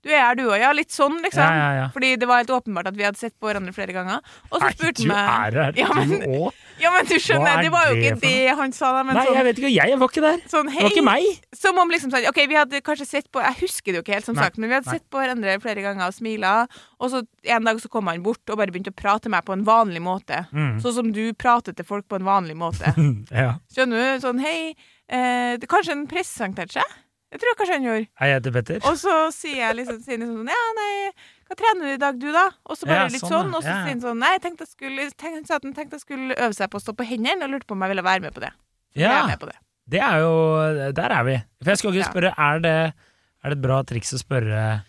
du 0.06 0.12
er 0.12 0.22
her 0.22 0.36
du 0.38 0.44
òg, 0.46 0.54
ja? 0.62 0.70
Litt 0.76 0.94
sånn, 0.94 1.16
liksom. 1.24 1.42
Ja, 1.42 1.54
ja, 1.58 1.70
ja. 1.80 1.86
Fordi 1.90 2.12
det 2.20 2.28
var 2.30 2.38
helt 2.38 2.52
åpenbart 2.54 2.86
at 2.92 2.94
vi 2.96 3.02
hadde 3.02 3.18
sett 3.18 3.34
på 3.42 3.48
hverandre 3.48 3.72
flere 3.74 3.90
ganger. 3.96 4.20
Og 4.52 4.60
så 4.62 4.68
spurte 4.76 5.02
han 5.02 5.10
meg 5.10 5.56
Du 5.56 5.58
er 5.58 5.64
her, 5.64 5.80
Ja, 5.80 5.88
men- 5.98 6.12
du 6.22 6.26
òg. 6.44 6.60
Ja, 6.80 6.90
men 6.92 7.06
du 7.08 7.14
skjønner, 7.16 7.56
er 7.56 7.62
det 7.64 7.70
var 7.72 7.86
jo 7.88 7.96
ikke 7.96 8.18
det 8.20 8.54
han 8.58 8.72
sa 8.76 8.90
da, 8.92 9.02
men 9.06 9.16
Nei, 9.16 9.22
jeg 9.24 9.32
sånn, 9.32 9.46
vet 9.48 9.60
ikke, 9.62 9.70
jeg 9.72 9.98
var 10.00 10.10
ikke 10.12 10.24
der. 10.24 10.40
sånn 10.52 10.68
Det 10.70 10.82
var 10.84 10.92
ikke 10.92 11.04
meg. 11.06 11.28
Som 11.56 11.80
om 11.80 11.92
liksom 11.92 12.12
sånn 12.12 12.26
OK, 12.28 12.40
vi 12.50 12.58
hadde 12.58 12.80
kanskje 12.84 13.06
sett 13.08 13.30
på 13.32 13.40
Jeg 13.40 13.58
husker 13.62 13.92
det 13.94 14.00
jo 14.00 14.04
ikke 14.04 14.16
helt, 14.18 14.28
som 14.28 14.36
Nei, 14.36 14.44
sagt, 14.44 14.60
men 14.60 14.68
vi 14.68 14.76
hadde 14.76 14.90
nei. 14.90 14.98
sett 14.98 15.06
på 15.12 15.22
hverandre 15.22 15.56
flere 15.64 15.84
ganger 15.86 16.10
og 16.10 16.16
smila. 16.16 16.52
Og 17.00 17.12
så 17.14 17.22
en 17.56 17.70
dag 17.70 17.80
så 17.80 17.90
kom 17.92 18.10
han 18.12 18.20
bort 18.26 18.52
og 18.52 18.60
bare 18.60 18.74
begynte 18.74 18.92
å 18.92 18.98
prate 18.98 19.30
med 19.30 19.38
meg 19.38 19.48
på 19.48 19.56
en 19.56 19.64
vanlig 19.66 20.02
måte. 20.04 20.42
Mm. 20.52 20.76
Sånn 20.84 20.96
som 21.00 21.08
du 21.16 21.24
prater 21.38 21.76
til 21.76 21.88
folk 21.88 22.06
på 22.10 22.20
en 22.20 22.28
vanlig 22.28 22.58
måte. 22.60 22.92
Ja. 23.36 23.56
Skjønner 23.72 23.96
du? 24.00 24.22
Sånn 24.22 24.38
hei 24.40 24.58
eh, 24.72 25.56
det, 25.60 25.66
Kanskje 25.70 25.94
han 25.96 26.06
presenterte 26.10 26.78
seg? 26.78 26.94
Jeg 27.34 27.40
tror 27.42 27.56
kanskje 27.58 27.76
han 27.76 27.86
gjorde. 27.88 28.06
Hei, 28.20 28.28
jeg 28.30 28.38
heter 28.38 28.54
Petter. 28.54 28.78
Og 28.86 28.94
så 29.00 29.14
sier 29.34 29.58
jeg 29.64 29.76
liksom, 29.80 29.98
sier 30.04 30.20
liksom 30.22 30.38
sånn 30.44 30.52
Ja, 30.52 30.66
nei, 30.78 30.92
hva 31.46 31.56
trener 31.58 31.86
du 31.86 31.92
i 31.94 32.00
dag, 32.02 32.16
du, 32.18 32.28
da? 32.34 32.48
Og 32.66 32.76
så 32.78 32.88
bare 32.88 33.04
Ja, 33.04 33.10
litt 33.12 33.22
sånn, 33.22 33.30
sånn. 33.30 33.54
Og 33.54 33.62
så 33.62 33.70
Ja, 33.70 33.76
sier 33.84 33.92
han 33.94 34.00
sånn 34.02 34.18
Nei, 34.18 34.32
jeg 34.34 34.42
tenkte 34.42 34.66
jeg 34.66 34.72
skulle 34.72 35.06
tenkte, 35.14 35.58
han 35.62 35.74
tenkte 35.76 35.94
jeg 35.98 36.00
skulle 36.02 36.34
øve 36.34 36.54
seg 36.58 36.70
på 36.72 36.80
å 36.80 36.82
stå 36.82 36.94
på 36.98 37.06
hendene, 37.06 37.44
og 37.46 37.50
lurte 37.54 37.66
på 37.70 37.76
om 37.78 37.84
jeg 37.86 37.94
ville 37.94 38.02
være 38.06 38.20
med 38.26 38.34
på 38.34 38.40
det. 38.42 38.50
Så 38.96 39.00
Ja. 39.00 39.12
jeg 39.20 39.26
med 39.32 39.40
på 39.40 39.46
det. 39.52 39.56
Det 39.88 40.00
er 40.02 40.18
jo 40.18 40.92
Der 40.92 41.10
er 41.14 41.24
vi. 41.24 41.36
For 41.62 41.70
jeg 41.70 41.78
skulle 41.78 42.00
ikke 42.00 42.10
spørre, 42.12 42.34
er 42.36 42.58
det, 42.60 42.76
er 43.44 43.48
det 43.50 43.58
et 43.58 43.62
bra 43.62 43.82
triks 43.82 44.12
å 44.12 44.18
spørre 44.18 44.82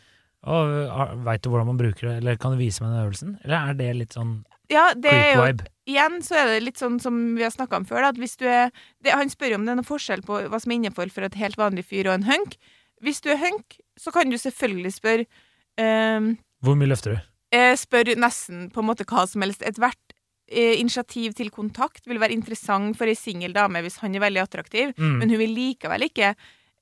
Veit 0.48 1.42
du 1.44 1.50
hvordan 1.50 1.68
man 1.68 1.78
bruker 1.80 2.08
det, 2.08 2.18
eller 2.22 2.38
kan 2.40 2.54
du 2.54 2.58
vise 2.58 2.82
meg 2.84 2.94
den 2.94 3.04
øvelsen? 3.06 3.34
Eller 3.44 3.70
er 3.72 3.74
det 3.74 3.96
litt 3.98 4.14
sånn 4.16 4.46
Ja, 4.72 4.94
det 4.94 5.12
er 5.12 5.36
jo? 5.36 5.66
Igjen 5.88 6.22
så 6.24 6.36
er 6.36 6.46
det 6.52 6.64
litt 6.64 6.78
sånn 6.80 7.00
som 7.02 7.36
vi 7.36 7.44
har 7.44 7.52
snakka 7.52 7.78
om 7.78 7.86
før, 7.88 8.02
da, 8.02 8.10
at 8.10 8.20
hvis 8.20 8.36
du 8.38 8.46
er 8.46 8.72
det, 9.04 9.14
Han 9.14 9.30
spør 9.30 9.50
jo 9.54 9.56
om 9.56 9.66
det 9.66 9.72
er 9.72 9.80
noen 9.80 9.88
forskjell 9.88 10.24
på 10.28 10.42
hva 10.50 10.60
som 10.60 10.72
er 10.72 10.76
innenfor 10.80 11.12
for 11.12 11.24
et 11.24 11.36
helt 11.40 11.56
vanlig 11.60 11.86
fyr 11.88 12.08
og 12.08 12.14
en 12.20 12.28
hunk. 12.28 12.58
Hvis 13.04 13.22
du 13.22 13.30
er 13.32 13.38
hunk, 13.38 13.78
så 14.00 14.12
kan 14.12 14.30
du 14.30 14.38
selvfølgelig 14.38 14.94
spørre 14.94 15.26
ehm, 15.80 16.38
Hvor 16.68 16.76
mye 16.80 16.92
løfter 16.92 17.16
du? 17.16 17.26
Jeg 17.56 17.80
Spør 17.80 18.12
nesten 18.20 18.68
på 18.76 18.84
en 18.84 18.90
måte 18.90 19.06
hva 19.08 19.24
som 19.30 19.42
helst. 19.46 19.64
Ethvert 19.64 20.14
eh, 20.52 20.76
initiativ 20.82 21.34
til 21.38 21.50
kontakt 21.54 22.04
vil 22.08 22.20
være 22.20 22.36
interessant 22.36 22.98
for 23.00 23.08
ei 23.08 23.16
singel 23.16 23.56
dame 23.56 23.82
hvis 23.86 24.00
han 24.04 24.16
er 24.16 24.24
veldig 24.28 24.44
attraktiv, 24.44 24.92
Mm. 25.00 25.18
men 25.22 25.30
hun 25.32 25.40
vil 25.40 25.56
likevel 25.56 26.10
ikke 26.10 26.34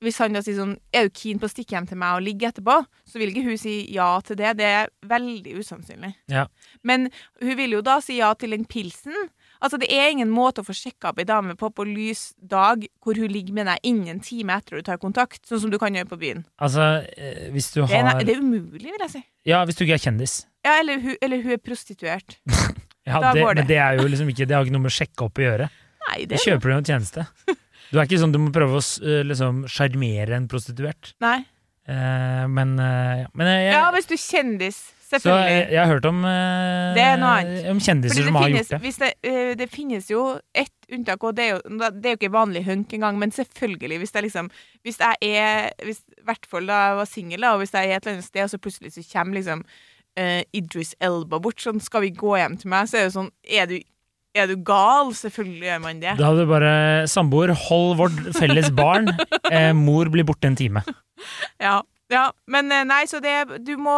hvis 0.04 0.18
han 0.20 0.34
da 0.36 0.42
sier 0.44 0.58
sånn 0.60 0.74
Er 0.94 1.08
du 1.08 1.14
keen 1.16 1.40
på 1.40 1.48
å 1.48 1.50
stikke 1.54 1.74
hjem 1.78 1.86
til 1.88 1.98
meg 1.98 2.18
og 2.18 2.26
ligge 2.26 2.50
etterpå? 2.50 2.76
Så 3.08 3.18
vil 3.18 3.32
ikke 3.32 3.46
hun 3.48 3.58
si 3.58 3.76
ja 3.96 4.10
til 4.22 4.36
det. 4.42 4.52
Det 4.60 4.66
er 4.68 4.90
veldig 5.08 5.54
usannsynlig. 5.62 6.12
Ja. 6.30 6.44
Men 6.84 7.08
hun 7.42 7.56
vil 7.58 7.78
jo 7.78 7.81
da 7.81 8.00
si 8.04 8.18
ja 8.20 8.34
til 8.36 8.52
den 8.54 8.66
pilsen. 8.66 9.16
Altså, 9.66 9.80
det 9.82 9.88
er 9.90 10.12
ingen 10.14 10.30
måte 10.30 10.62
å 10.62 10.68
få 10.68 10.76
sjekka 10.78 11.10
opp 11.10 11.20
ei 11.22 11.26
dame 11.26 11.56
på 11.58 11.72
på 11.74 11.86
lys 11.90 12.28
dag 12.38 12.84
hvor 13.02 13.18
hun 13.18 13.32
ligger 13.34 13.56
med 13.58 13.66
deg 13.72 13.88
innen 13.90 14.12
en 14.14 14.20
time 14.22 14.60
etter 14.60 14.78
du 14.78 14.86
tar 14.86 15.00
kontakt, 15.02 15.42
sånn 15.50 15.64
som 15.64 15.72
du 15.74 15.80
kan 15.82 15.96
gjøre 15.98 16.12
på 16.12 16.20
byen. 16.22 16.44
Altså, 16.62 17.02
eh, 17.18 17.48
hvis 17.56 17.72
du 17.74 17.80
Det 17.82 17.98
er, 17.98 18.06
har 18.06 18.22
det 18.22 18.36
er 18.36 18.44
umulig, 18.44 18.92
vil 18.92 19.06
jeg 19.08 19.14
si. 19.16 19.24
Ja, 19.50 19.64
hvis 19.66 19.80
du 19.80 19.86
ikke 19.88 19.98
er 19.98 20.04
kjendis. 20.06 20.36
Ja, 20.66 20.78
eller 20.84 21.02
hun, 21.02 21.18
eller 21.22 21.42
hun 21.42 21.58
er 21.58 21.64
prostituert. 21.64 22.38
Ja, 23.06 23.20
Da 23.22 23.36
det, 23.36 23.42
går 23.44 23.54
det. 23.54 23.62
Men 23.62 23.68
det 23.70 23.76
er 23.78 24.00
jo 24.00 24.08
liksom 24.10 24.30
ikke 24.32 24.48
Det 24.50 24.56
har 24.56 24.64
ikke 24.66 24.74
noe 24.74 24.82
med 24.82 24.90
å 24.90 24.96
sjekke 24.96 25.26
opp 25.28 25.38
å 25.38 25.44
gjøre. 25.44 25.68
Nei, 26.08 26.16
det 26.26 26.40
er... 26.40 26.42
kjøper 26.42 26.72
du 26.72 26.74
en 26.74 26.88
tjeneste. 26.88 27.26
Du 27.92 28.00
er 28.00 28.08
ikke 28.08 28.18
sånn 28.18 28.34
du 28.34 28.40
må 28.42 28.50
prøve 28.54 28.80
å 28.80 28.82
eh, 28.82 29.22
liksom 29.30 29.60
sjarmere 29.70 30.34
en 30.40 30.48
prostituert. 30.50 31.12
Nei. 31.22 31.38
Uh, 31.86 32.50
men 32.50 32.72
uh, 32.82 33.22
ja. 33.22 33.28
Men 33.38 33.52
jeg, 33.52 33.68
Ja, 33.76 33.84
hvis 33.94 34.10
du 34.10 34.16
er 34.16 34.22
kjendis, 34.24 34.80
så 35.06 35.36
jeg, 35.38 35.68
jeg 35.69 35.80
har 35.80 35.90
hørt 35.92 36.06
om 36.10 36.24
eh. 36.25 37.25
Om 37.69 37.80
kjendiser 37.84 38.25
som 38.25 38.38
har 38.40 38.50
finnes, 38.50 38.72
gjort 38.72 38.84
det. 38.84 39.12
det, 39.22 39.31
uh, 39.31 39.52
det 39.60 39.68
finnes 39.69 40.10
jo 40.10 40.24
ett 40.56 40.74
unntak, 40.92 41.24
og 41.24 41.36
det 41.38 41.46
er 41.46 41.52
jo, 41.56 41.80
det 41.94 42.10
er 42.10 42.16
jo 42.16 42.19
ikke 42.19 42.34
vanlig 42.34 42.63
hunk 42.66 42.94
engang, 42.98 43.19
men 43.21 43.33
selvfølgelig, 43.33 44.00
hvis 44.02 44.16
jeg 44.16 44.28
liksom 44.28 44.50
Hvis 44.85 45.00
jeg 45.02 45.18
er 45.21 45.69
hvis, 45.85 46.02
I 46.18 46.26
hvert 46.26 46.47
fall 46.50 46.69
da 46.69 46.80
jeg 46.88 47.02
var 47.02 47.09
singel, 47.09 47.50
og 47.52 47.62
hvis 47.62 47.74
jeg 47.74 47.90
er 47.90 47.97
et 47.97 48.06
eller 48.06 48.18
annet 48.18 48.30
sted, 48.30 48.44
og 48.44 48.54
så 48.54 48.62
plutselig 48.62 48.94
så 48.94 49.06
kommer 49.14 49.40
liksom 49.40 49.66
uh, 50.19 50.42
Idris 50.54 50.95
Elba 51.04 51.40
bort, 51.42 51.62
sånn 51.62 51.81
skal 51.83 52.06
vi 52.06 52.14
gå 52.16 52.38
hjem 52.40 52.57
til 52.62 52.74
meg, 52.74 52.90
så 52.90 53.02
er 53.02 53.09
det 53.09 53.16
sånn 53.18 53.31
Er 53.45 53.69
du, 53.69 53.78
er 54.35 54.50
du 54.52 54.56
gal? 54.68 55.14
Selvfølgelig 55.16 55.69
gjør 55.69 55.83
man 55.83 56.02
det. 56.04 56.16
Da 56.19 56.31
hadde 56.31 56.45
du 56.45 56.50
bare 56.50 56.71
Samboer, 57.12 57.54
hold 57.68 58.00
vårt 58.02 58.24
felles 58.40 58.71
barn. 58.76 59.12
Eh, 59.45 59.71
mor 59.78 60.09
blir 60.09 60.26
borte 60.26 60.50
en 60.50 60.56
time. 60.57 60.81
Ja, 61.62 61.78
ja. 62.12 62.24
Men 62.50 62.71
eh, 62.74 62.81
nei, 62.88 63.04
så 63.07 63.19
det 63.21 63.62
Du 63.62 63.76
må 63.78 63.94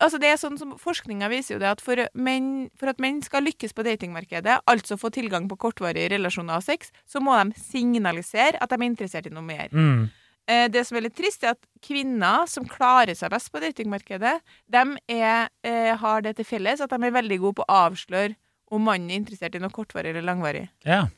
Altså 0.00 0.20
det 0.20 0.30
er 0.30 0.38
sånn 0.40 0.56
som 0.56 0.72
Forskninga 0.80 1.28
viser 1.28 1.54
jo 1.54 1.60
det 1.60 1.68
at 1.68 1.82
for, 1.84 2.00
menn, 2.16 2.70
for 2.80 2.88
at 2.92 3.02
menn 3.02 3.20
skal 3.24 3.44
lykkes 3.44 3.74
på 3.76 3.84
datingmarkedet, 3.84 4.62
altså 4.70 4.96
få 5.00 5.10
tilgang 5.12 5.48
på 5.50 5.58
kortvarige 5.60 6.14
relasjoner 6.14 6.56
og 6.56 6.64
sex, 6.64 6.88
så 7.04 7.20
må 7.20 7.36
de 7.36 7.60
signalisere 7.60 8.56
at 8.56 8.72
de 8.72 8.80
er 8.80 8.88
interessert 8.88 9.28
i 9.28 9.34
noe 9.34 9.44
mer. 9.44 9.68
Mm. 9.74 10.08
Eh, 10.50 10.66
det 10.72 10.86
som 10.88 10.96
er 10.96 11.04
litt 11.04 11.16
trist, 11.18 11.44
er 11.44 11.54
at 11.54 11.62
kvinner 11.84 12.48
som 12.50 12.66
klarer 12.68 13.14
seg 13.18 13.32
best 13.34 13.52
på 13.52 13.60
datingmarkedet, 13.62 14.38
de 14.72 14.84
er, 15.12 15.50
eh, 15.62 15.92
har 15.96 16.24
det 16.24 16.36
til 16.38 16.48
felles 16.48 16.80
at 16.80 16.90
de 16.90 16.96
er 16.96 17.18
veldig 17.20 17.38
gode 17.44 17.60
på 17.60 17.68
å 17.68 17.80
avsløre 17.90 18.34
om 18.70 18.82
mannen 18.86 19.10
er 19.10 19.20
interessert 19.20 19.54
i 19.54 19.60
noe 19.62 19.74
kortvarig 19.74 20.14
eller 20.14 20.24
langvarig. 20.24 20.68
Ja. 20.86 21.08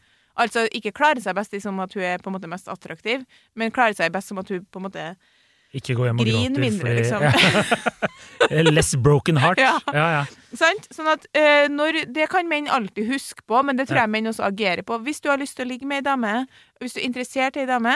Altså 0.40 0.64
ikke 0.72 0.94
klarer 0.96 1.20
seg 1.20 1.36
best 1.36 1.54
i 1.54 1.60
som 1.60 1.78
at 1.84 1.92
hun 1.94 2.02
er 2.02 2.18
på 2.18 2.30
en 2.30 2.36
måte 2.36 2.48
mest 2.48 2.68
attraktiv, 2.72 3.24
men 3.54 3.72
klarer 3.74 3.96
seg 3.96 4.12
best 4.12 4.32
som 4.32 4.40
at 4.40 4.48
hun 4.48 4.64
på 4.64 4.80
en 4.80 4.86
måte 4.88 5.06
Ikke 5.72 5.94
gå 5.96 6.04
hjem 6.04 6.18
og 6.20 6.26
Grin 6.28 6.52
gråter. 6.52 6.60
mindre, 6.60 6.94
liksom. 6.98 7.22
ja. 7.24 8.62
Less 8.76 8.94
broken 8.96 9.38
heart. 9.40 9.60
Ja. 9.66 9.78
ja? 9.88 10.24
Sånn 10.52 11.08
at 11.08 11.24
eh, 11.32 11.68
når, 11.72 12.02
Det 12.12 12.26
kan 12.28 12.48
menn 12.50 12.68
alltid 12.68 13.08
huske 13.08 13.44
på, 13.48 13.62
men 13.64 13.78
det 13.78 13.86
tror 13.88 14.02
jeg 14.02 14.12
menn 14.12 14.28
også 14.28 14.44
agerer 14.50 14.84
på. 14.84 14.98
Hvis 15.06 15.22
du 15.24 15.30
har 15.32 15.40
lyst 15.40 15.56
til 15.56 15.64
å 15.64 15.70
ligge 15.72 15.88
med 15.88 16.02
ei 16.02 16.08
dame, 16.10 16.34
hvis 16.82 16.96
du 16.98 17.00
er 17.00 17.08
interessert 17.08 17.56
i 17.56 17.64
ei 17.64 17.70
dame, 17.70 17.94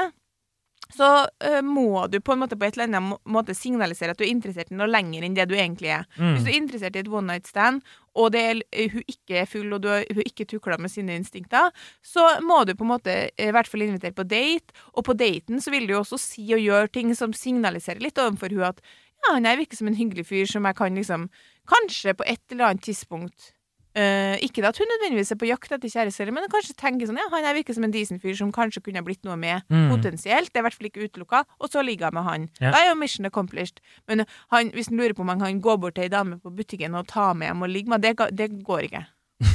så 0.94 1.26
uh, 1.26 1.62
må 1.66 2.06
du 2.10 2.20
på 2.20 2.32
en 2.32 2.38
måte 2.44 2.56
på 2.58 2.66
et 2.66 2.76
eller 2.76 2.86
annet 2.86 3.18
måte 3.26 3.54
signalisere 3.58 4.12
at 4.14 4.18
du 4.18 4.24
er 4.24 4.30
interessert 4.30 4.70
i 4.70 4.76
noe 4.78 4.86
lenger 4.86 5.24
enn 5.26 5.34
det 5.34 5.48
du 5.50 5.54
egentlig 5.56 5.90
er. 5.98 6.04
Hvis 6.14 6.44
du 6.44 6.50
Mm. 6.50 6.52
er 6.52 6.60
interessert 6.60 6.96
i 6.96 7.00
et 7.00 7.08
one 7.08 7.26
night 7.26 7.46
stand, 7.46 7.82
og 8.14 8.32
det 8.32 8.40
er, 8.42 8.60
uh, 8.62 8.92
hun 8.92 9.02
ikke 9.08 9.40
er 9.42 9.46
full, 9.50 9.72
og 9.72 9.82
du 9.82 9.88
hun 9.88 10.22
ikke 10.24 10.46
tukler 10.46 10.78
med 10.78 10.90
sine 10.90 11.16
instinkter, 11.16 11.72
så 12.02 12.40
må 12.40 12.64
du 12.64 12.74
på 12.74 12.84
en 12.84 12.92
måte 12.94 13.30
eh, 13.36 13.48
i 13.48 13.52
hvert 13.52 13.68
fall 13.68 13.82
invitere 13.82 14.14
på 14.14 14.26
date. 14.28 14.72
Og 14.94 15.04
på 15.04 15.16
daten 15.16 15.60
så 15.60 15.70
vil 15.70 15.86
du 15.86 15.94
jo 15.94 16.04
også 16.04 16.18
si 16.18 16.46
og 16.54 16.60
gjøre 16.62 16.92
ting 16.92 17.14
som 17.16 17.32
signaliserer 17.32 18.00
litt 18.00 18.18
overfor 18.18 18.54
hun 18.54 18.62
at 18.70 18.80
ja, 19.26 19.34
han 19.34 19.58
virker 19.58 19.76
som 19.76 19.88
en 19.88 19.96
hyggelig 19.96 20.26
fyr 20.28 20.46
som 20.46 20.64
jeg 20.64 20.76
kan 20.76 20.94
liksom 20.94 21.28
Kanskje 21.66 22.14
på 22.14 22.22
et 22.30 22.38
eller 22.52 22.68
annet 22.68 22.84
tidspunkt 22.86 23.55
eh, 23.96 24.36
ikke 24.44 24.62
at 24.68 24.76
hun 24.78 24.86
nødvendigvis 24.92 25.32
er 25.32 25.38
på 25.40 25.48
jakt 25.48 25.72
etter 25.72 25.88
kjæreste, 25.90 26.28
men 26.36 26.46
kanskje 26.52 26.76
tenker 26.76 27.08
sånn 27.08 27.16
Ja, 27.18 27.26
han 27.32 27.44
her 27.48 27.56
virker 27.56 27.74
som 27.74 27.84
en 27.88 27.94
decent 27.94 28.22
fyr 28.22 28.36
som 28.36 28.52
kanskje 28.52 28.82
kunne 28.84 29.02
blitt 29.06 29.24
noe 29.24 29.36
med, 29.40 29.62
Mm. 29.72 29.88
potensielt. 29.90 30.52
Det 30.52 30.60
er 30.60 30.64
i 30.64 30.66
hvert 30.68 30.76
fall 30.78 30.90
ikke 30.90 31.04
utelukka. 31.08 31.44
Og 31.60 31.70
så 31.72 31.82
ligger 31.84 32.10
hun 32.12 32.14
med 32.20 32.24
han. 32.28 32.48
Ja. 32.60 32.70
Da 32.70 32.84
er 32.84 32.88
jo 32.92 32.94
mission 33.00 33.26
accomplished. 33.26 33.80
Men 34.06 34.26
han, 34.52 34.70
hvis 34.76 34.88
han 34.92 34.98
lurer 35.00 35.14
på 35.16 35.24
om 35.24 35.28
han 35.34 35.40
kan 35.40 35.60
gå 35.60 35.78
bort 35.80 35.94
til 35.96 36.04
ei 36.04 36.08
dame 36.12 36.38
på 36.38 36.52
butikken 36.54 36.94
og 36.94 37.06
ta 37.08 37.32
med 37.34 37.48
hjem 37.48 37.62
og 37.62 37.68
ligge 37.72 37.88
med, 37.88 38.02
det, 38.02 38.14
det 38.36 38.50
går 38.64 38.86
ikke. 38.90 39.06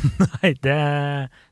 Nei, 0.42 0.54
det, 0.62 0.78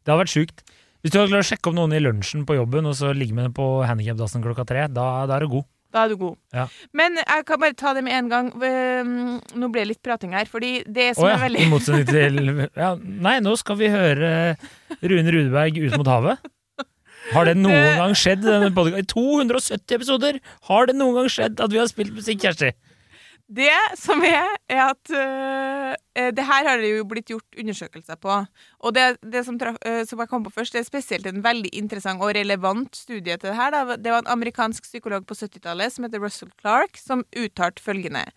det 0.05 0.11
har 0.11 0.19
vært 0.21 0.33
sjukt. 0.33 0.63
Hvis 1.01 1.13
du 1.13 1.19
hadde 1.19 1.31
klart 1.31 1.45
å 1.45 1.49
sjekke 1.53 1.69
opp 1.71 1.75
noen 1.77 1.93
i 1.95 2.01
lunsjen 2.03 2.41
på 2.45 2.57
jobben, 2.57 2.85
og 2.89 2.95
så 2.99 3.13
ligge 3.15 3.33
med 3.33 3.45
dem 3.47 3.53
på 3.55 3.65
handikapdassen 3.87 4.43
klokka 4.43 4.65
tre, 4.67 4.87
da, 4.91 5.25
da 5.29 5.37
er 5.37 5.45
du 5.45 5.53
god. 5.53 5.65
Da 5.89 6.03
er 6.05 6.11
du 6.11 6.19
god. 6.21 6.35
Ja. 6.53 6.67
Men 6.93 7.17
jeg 7.17 7.45
kan 7.47 7.61
bare 7.61 7.73
ta 7.77 7.95
det 7.97 8.03
med 8.05 8.13
en 8.13 8.29
gang. 8.29 8.51
Um, 8.53 9.39
Nå 9.57 9.71
ble 9.73 9.81
det 9.81 9.89
litt 9.95 10.03
prating 10.05 10.35
her, 10.37 10.45
fordi 10.49 10.83
det 10.85 11.15
som 11.17 11.25
oh, 11.25 11.31
ja, 11.31 11.39
er 11.39 11.45
veldig 11.47 11.63
i 11.65 11.69
motsetning 11.71 12.05
til 12.09 12.67
ja, 12.77 12.91
Nei, 12.99 13.39
nå 13.41 13.55
skal 13.57 13.79
vi 13.79 13.89
høre 13.89 14.31
Rune 15.01 15.33
Rudeberg 15.33 15.79
ut 15.81 15.97
mot 15.97 16.11
havet. 16.13 16.45
Har 17.33 17.49
det 17.49 17.57
noen 17.57 17.75
Det- 17.75 17.97
gang 17.97 18.13
skjedd? 18.17 18.45
I 18.45 19.03
270 19.05 19.97
episoder 19.97 20.39
har 20.69 20.85
det 20.89 20.95
noen 20.97 21.19
gang 21.19 21.33
skjedd 21.33 21.59
at 21.61 21.73
vi 21.73 21.81
har 21.81 21.89
spilt 21.89 22.13
musikk, 22.15 22.45
Kjersti? 22.45 22.71
Det 23.49 23.73
som 23.97 24.21
er, 24.21 24.45
er 24.69 24.81
at 24.91 25.09
eh, 25.09 26.27
det 26.37 26.43
her 26.45 26.67
har 26.67 26.77
det 26.77 26.91
jo 26.91 27.05
blitt 27.09 27.31
gjort 27.31 27.57
undersøkelser 27.57 28.19
på. 28.21 28.35
Og 28.85 28.93
det, 28.93 29.05
det 29.25 29.41
som, 29.47 29.57
traf, 29.57 29.79
uh, 29.81 30.03
som 30.05 30.21
jeg 30.21 30.29
kom 30.29 30.45
på 30.45 30.53
først, 30.53 30.75
det 30.75 30.83
er 30.83 30.85
spesielt 30.85 31.25
en 31.25 31.41
veldig 31.41 31.71
interessant 31.73 32.21
og 32.21 32.35
relevant 32.37 32.93
studie 32.93 33.39
til 33.39 33.49
det 33.49 33.55
her. 33.57 33.73
Da. 33.73 33.97
Det 33.97 34.13
var 34.13 34.21
en 34.21 34.33
amerikansk 34.35 34.85
psykolog 34.85 35.25
på 35.25 35.37
70-tallet 35.39 35.95
som 35.95 36.05
heter 36.05 36.21
Russell 36.21 36.51
Clark, 36.61 37.01
som 37.01 37.25
uttalte 37.33 37.81
følgende. 37.81 38.27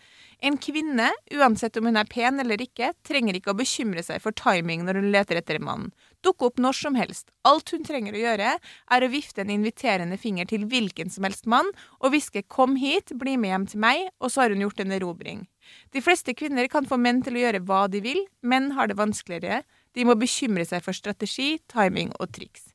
En 0.40 0.56
kvinne, 0.56 1.10
uansett 1.36 1.76
om 1.76 1.90
hun 1.90 2.00
er 2.00 2.08
pen 2.08 2.40
eller 2.40 2.64
ikke, 2.64 2.94
trenger 3.04 3.36
ikke 3.36 3.52
å 3.52 3.60
bekymre 3.60 4.04
seg 4.06 4.24
for 4.24 4.32
timing 4.32 4.86
når 4.88 5.02
hun 5.02 5.12
leter 5.12 5.42
etter 5.42 5.60
en 5.60 5.68
mann. 5.68 5.92
Dukke 6.22 6.46
opp 6.46 6.60
når 6.62 6.76
som 6.78 6.96
helst. 6.98 7.30
Alt 7.48 7.72
hun 7.74 7.82
trenger 7.86 8.14
å 8.14 8.20
gjøre, 8.22 8.56
er 8.58 9.02
å 9.02 9.10
vifte 9.10 9.42
en 9.42 9.50
inviterende 9.50 10.18
finger 10.20 10.46
til 10.50 10.66
hvilken 10.70 11.10
som 11.10 11.26
helst 11.26 11.48
mann 11.50 11.70
og 12.00 12.12
hviske 12.12 12.44
'kom 12.46 12.76
hit, 12.76 13.12
bli 13.18 13.36
med 13.36 13.50
hjem 13.50 13.66
til 13.66 13.80
meg', 13.80 14.10
og 14.20 14.30
så 14.30 14.42
har 14.42 14.50
hun 14.50 14.62
gjort 14.62 14.80
en 14.80 14.92
erobring. 14.92 15.46
De 15.92 16.00
fleste 16.00 16.34
kvinner 16.34 16.68
kan 16.68 16.86
få 16.86 16.98
menn 16.98 17.22
til 17.22 17.34
å 17.34 17.42
gjøre 17.42 17.64
hva 17.66 17.90
de 17.90 18.00
vil, 18.00 18.26
menn 18.42 18.72
har 18.72 18.86
det 18.86 18.96
vanskeligere. 18.96 19.62
De 19.94 20.04
må 20.04 20.14
bekymre 20.14 20.64
seg 20.64 20.82
for 20.82 20.92
strategi, 20.92 21.58
timing 21.68 22.12
og 22.20 22.32
triks. 22.32 22.72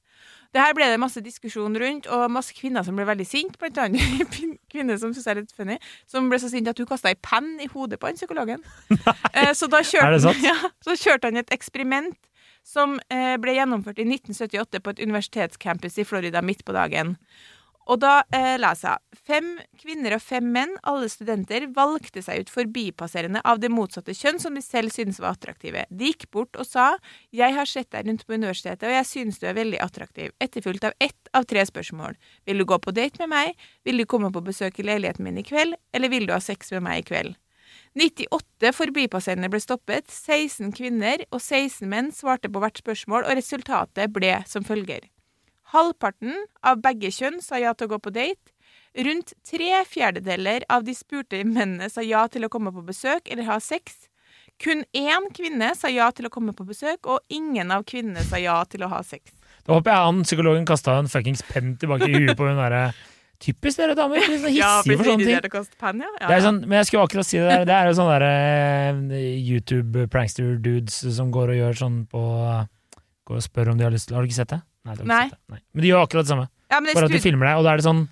Det 0.53 0.63
her 0.63 0.73
ble 0.73 0.87
det 0.89 0.99
masse 0.99 1.21
diskusjon 1.21 1.75
rundt, 1.75 2.07
og 2.07 2.31
masse 2.31 2.55
kvinner 2.55 2.85
som 2.85 2.95
ble 2.95 3.05
veldig 3.07 3.27
sinte. 3.27 3.59
Blant 3.59 3.77
annet 3.83 4.37
kvinne 4.71 4.95
som 4.99 5.13
synes 5.13 5.27
er 5.27 5.41
litt 5.41 5.51
funny, 5.55 5.77
som 6.07 6.29
ble 6.31 6.39
så 6.39 6.49
sint 6.49 6.69
at 6.71 6.79
hun 6.79 6.87
kasta 6.89 7.11
ei 7.11 7.19
penn 7.19 7.57
i 7.63 7.67
hodet 7.73 7.99
på 7.99 8.09
han 8.09 8.17
psykologen. 8.19 8.63
Nei, 9.35 9.51
så 9.57 9.69
da 9.71 9.83
kjørte? 9.83 10.33
Ja, 10.47 10.55
så 10.85 10.95
kjørte 10.95 11.29
han 11.29 11.39
et 11.41 11.53
eksperiment 11.53 12.15
som 12.67 12.97
eh, 13.13 13.35
ble 13.39 13.55
gjennomført 13.55 14.01
i 14.01 14.07
1978 14.07 14.81
på 14.83 14.93
et 14.93 15.03
universitetscampus 15.05 16.01
i 16.01 16.07
Florida 16.07 16.43
midt 16.43 16.65
på 16.67 16.75
dagen. 16.75 17.15
Og 17.87 18.01
da 18.03 18.19
eh, 18.35 18.57
leser 18.59 18.97
jeg 18.97 19.21
fem 19.27 19.47
kvinner 19.79 20.17
og 20.17 20.23
fem 20.23 20.49
menn, 20.51 20.73
alle 20.87 21.07
studenter, 21.11 21.69
valgte 21.75 22.19
seg 22.23 22.43
ut 22.43 22.51
forbipasserende 22.51 23.39
av 23.47 23.61
det 23.63 23.71
motsatte 23.71 24.15
kjønn 24.17 24.41
som 24.43 24.57
de 24.57 24.63
selv 24.63 24.91
syntes 24.91 25.21
var 25.23 25.37
attraktive. 25.37 25.85
De 25.87 26.11
gikk 26.11 26.27
bort 26.35 26.59
og 26.59 26.67
sa 26.67 26.97
'Jeg 27.31 27.55
har 27.55 27.65
sett 27.65 27.91
deg 27.91 28.07
rundt 28.07 28.27
på 28.27 28.35
universitetet, 28.35 28.83
og 28.83 28.95
jeg 28.95 29.05
synes 29.05 29.39
du 29.39 29.47
er 29.47 29.55
veldig 29.55 29.79
attraktiv', 29.79 30.35
etterfulgt 30.41 30.83
av 30.83 30.93
ett 30.99 31.31
av 31.33 31.45
tre 31.45 31.63
spørsmål. 31.63 32.15
'Vil 32.45 32.57
du 32.57 32.65
gå 32.65 32.77
på 32.77 32.91
date 32.91 33.19
med 33.19 33.29
meg?' 33.29 33.55
'Vil 33.85 33.97
du 33.97 34.05
komme 34.05 34.31
på 34.31 34.43
besøk 34.43 34.79
i 34.79 34.83
leiligheten 34.83 35.23
min 35.23 35.37
i 35.37 35.43
kveld?' 35.43 35.75
eller 35.93 36.09
'Vil 36.09 36.27
du 36.27 36.33
ha 36.33 36.39
sex 36.39 36.71
med 36.71 36.83
meg 36.83 36.99
i 36.99 37.13
kveld?' 37.13 37.35
98 37.97 38.73
forbipasserende 38.77 39.49
ble 39.49 39.59
stoppet, 39.61 40.11
16 40.11 40.69
kvinner 40.77 41.23
og 41.31 41.39
16 41.41 41.87
menn 41.89 42.11
svarte 42.13 42.49
på 42.51 42.61
hvert 42.61 42.77
spørsmål, 42.77 43.25
og 43.25 43.39
resultatet 43.39 44.13
ble 44.13 44.35
som 44.45 44.65
følger. 44.67 45.07
Halvparten 45.73 46.35
av 46.61 46.77
begge 46.83 47.09
kjønn 47.11 47.41
sa 47.43 47.57
ja 47.59 47.73
til 47.73 47.89
å 47.89 47.95
gå 47.95 47.99
på 48.05 48.13
date. 48.13 48.53
Rundt 48.97 49.33
tre 49.45 49.81
fjerdedeler 49.89 50.63
av 50.73 50.85
de 50.85 50.93
spurte 50.97 51.41
mennene 51.45 51.89
sa 51.89 52.05
ja 52.05 52.23
til 52.31 52.45
å 52.45 52.51
komme 52.53 52.71
på 52.73 52.85
besøk 52.85 53.27
eller 53.33 53.49
ha 53.49 53.57
sex. 53.61 54.05
Kun 54.61 54.85
én 54.97 55.27
kvinne 55.37 55.73
sa 55.77 55.89
ja 55.91 56.07
til 56.13 56.29
å 56.29 56.33
komme 56.33 56.53
på 56.57 56.65
besøk, 56.65 57.05
og 57.05 57.19
ingen 57.33 57.73
av 57.73 57.85
kvinnene 57.89 58.23
sa 58.25 58.39
ja 58.41 58.61
til 58.69 58.85
å 58.85 58.93
ha 58.93 59.03
sex. 59.05 59.33
Da 59.65 59.75
håper 59.75 59.93
jeg 59.93 60.07
han 60.07 60.23
psykologen 60.25 60.65
kasta 60.69 60.95
en 61.01 61.09
fuckings 61.11 61.43
penn 61.49 61.75
tilbake 61.81 62.07
i 62.09 62.15
huet 62.23 62.37
på 62.37 62.47
hun 62.47 62.61
derre 62.61 62.89
Typisk 63.39 63.77
dere 63.77 63.93
damer. 63.97 64.17
Blir 64.25 64.39
så 64.41 64.49
hissige 64.49 64.97
for 64.97 65.07
sånne 65.11 65.27
ting. 65.27 65.67
penn, 65.77 65.99
ja. 66.01 66.29
Er 66.29 66.41
sånn, 66.41 66.61
men 66.65 66.79
jeg 66.79 66.87
skulle 66.89 67.03
akkurat 67.05 67.27
si 67.27 67.37
det 67.37 67.49
der. 67.51 67.65
Det 67.69 67.75
er 67.75 67.89
jo 67.91 67.97
sånne 67.99 68.15
der, 68.17 68.25
eh, 68.31 69.27
YouTube-prankster-dudes 69.51 70.97
som 71.17 71.29
går 71.33 71.53
og 71.53 71.59
gjør 71.61 71.79
sånn 71.83 71.99
på 72.11 72.23
Går 73.27 73.41
og 73.41 73.43
spør 73.43 73.73
om 73.73 73.77
de 73.79 73.83
har 73.83 73.91
lyst 73.91 74.07
til 74.07 74.15
Har 74.15 74.23
du 74.23 74.29
ikke 74.31 74.39
sett 74.39 74.53
det? 74.55 74.61
Nei. 74.87 74.93
Ikke 74.95 75.07
Nei. 75.11 75.23
Sett 75.27 75.35
det. 75.37 75.53
Nei. 75.53 75.59
Men 75.75 75.83
de 75.83 75.89
gjør 75.91 76.05
akkurat 76.05 76.23
det 76.27 76.31
samme. 76.33 76.47
ja, 76.71 76.79
det 76.79 76.93
Bare 76.95 77.09
at 77.09 77.15
de 77.17 77.19
filmer 77.23 77.49
deg, 77.49 77.57
og 77.59 77.65
da 77.67 77.73
er 77.73 77.81
det 77.81 77.87
sånn 77.87 78.05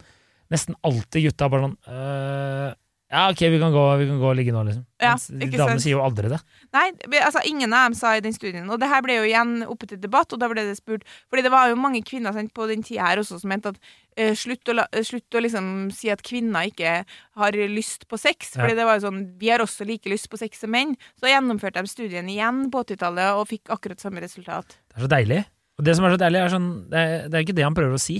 Nesten 0.54 0.76
alltid 0.86 1.24
gutta 1.26 1.48
bare 1.50 1.66
sånn 1.66 1.78
øh, 1.90 2.74
Ja, 3.16 3.30
ok, 3.32 3.42
vi 3.48 3.60
kan, 3.62 3.72
gå, 3.72 3.82
vi 3.96 4.08
kan 4.10 4.18
gå 4.20 4.28
og 4.28 4.36
ligge 4.36 4.52
nå, 4.52 4.62
liksom. 4.68 4.84
Ja, 5.00 5.14
damene 5.16 5.80
sier 5.80 5.94
jo 5.94 6.02
aldri 6.04 6.28
det. 6.34 6.40
Nei, 6.76 6.90
altså 7.22 7.40
ingen 7.48 7.72
av 7.72 7.86
dem 7.88 7.96
sa 7.96 8.12
i 8.18 8.24
den 8.24 8.36
studien. 8.36 8.66
Og 8.68 8.82
det 8.82 8.90
her 8.92 9.04
ble 9.06 9.16
jo 9.16 9.28
igjen 9.30 9.62
oppe 9.72 9.88
til 9.88 10.02
debatt, 10.04 10.36
og 10.36 10.42
da 10.42 10.50
ble 10.52 10.66
det 10.68 10.76
spurt 10.76 11.06
Fordi 11.32 11.46
det 11.46 11.52
var 11.54 11.70
jo 11.72 11.78
mange 11.80 12.02
kvinner 12.04 12.36
sant, 12.36 12.52
på 12.56 12.68
den 12.68 12.84
tida 12.84 13.08
her 13.08 13.22
også 13.22 13.40
som 13.40 13.54
mente 13.54 13.72
at 13.72 13.80
uh, 13.80 14.34
slutt, 14.36 14.68
å 14.68 14.84
eh, 14.84 15.06
slutt 15.08 15.38
å 15.38 15.44
liksom 15.46 15.72
si 15.96 16.12
at 16.12 16.26
kvinner 16.28 16.68
ikke 16.68 16.98
har 17.40 17.60
lyst 17.72 18.04
på 18.12 18.20
sex. 18.20 18.52
Ja. 18.58 18.66
Fordi 18.66 18.76
det 18.82 18.90
var 18.90 19.00
jo 19.00 19.06
sånn 19.08 19.24
Vi 19.40 19.54
har 19.54 19.64
også 19.64 19.88
like 19.88 20.12
lyst 20.12 20.28
på 20.32 20.42
sex 20.42 20.66
som 20.66 20.76
menn. 20.76 20.98
Så 21.16 21.32
gjennomførte 21.32 21.86
de 21.86 21.96
studien 21.96 22.28
igjen 22.32 22.66
på 22.74 22.84
80-tallet 22.84 23.40
og 23.40 23.48
fikk 23.54 23.72
akkurat 23.72 24.04
samme 24.04 24.26
resultat. 24.26 24.76
Det 24.92 25.00
er 25.00 25.08
så 25.08 25.14
deilig. 25.16 25.42
Og 25.80 25.88
det 25.88 25.96
som 25.96 26.08
er 26.08 26.16
så 26.18 26.24
deilig, 26.28 26.44
er 26.44 26.56
sånn 26.60 26.72
Det 26.92 27.08
er, 27.08 27.28
det 27.30 27.38
er 27.38 27.48
ikke 27.48 27.60
det 27.64 27.70
han 27.70 27.80
prøver 27.80 27.96
å 27.96 28.06
si. 28.12 28.20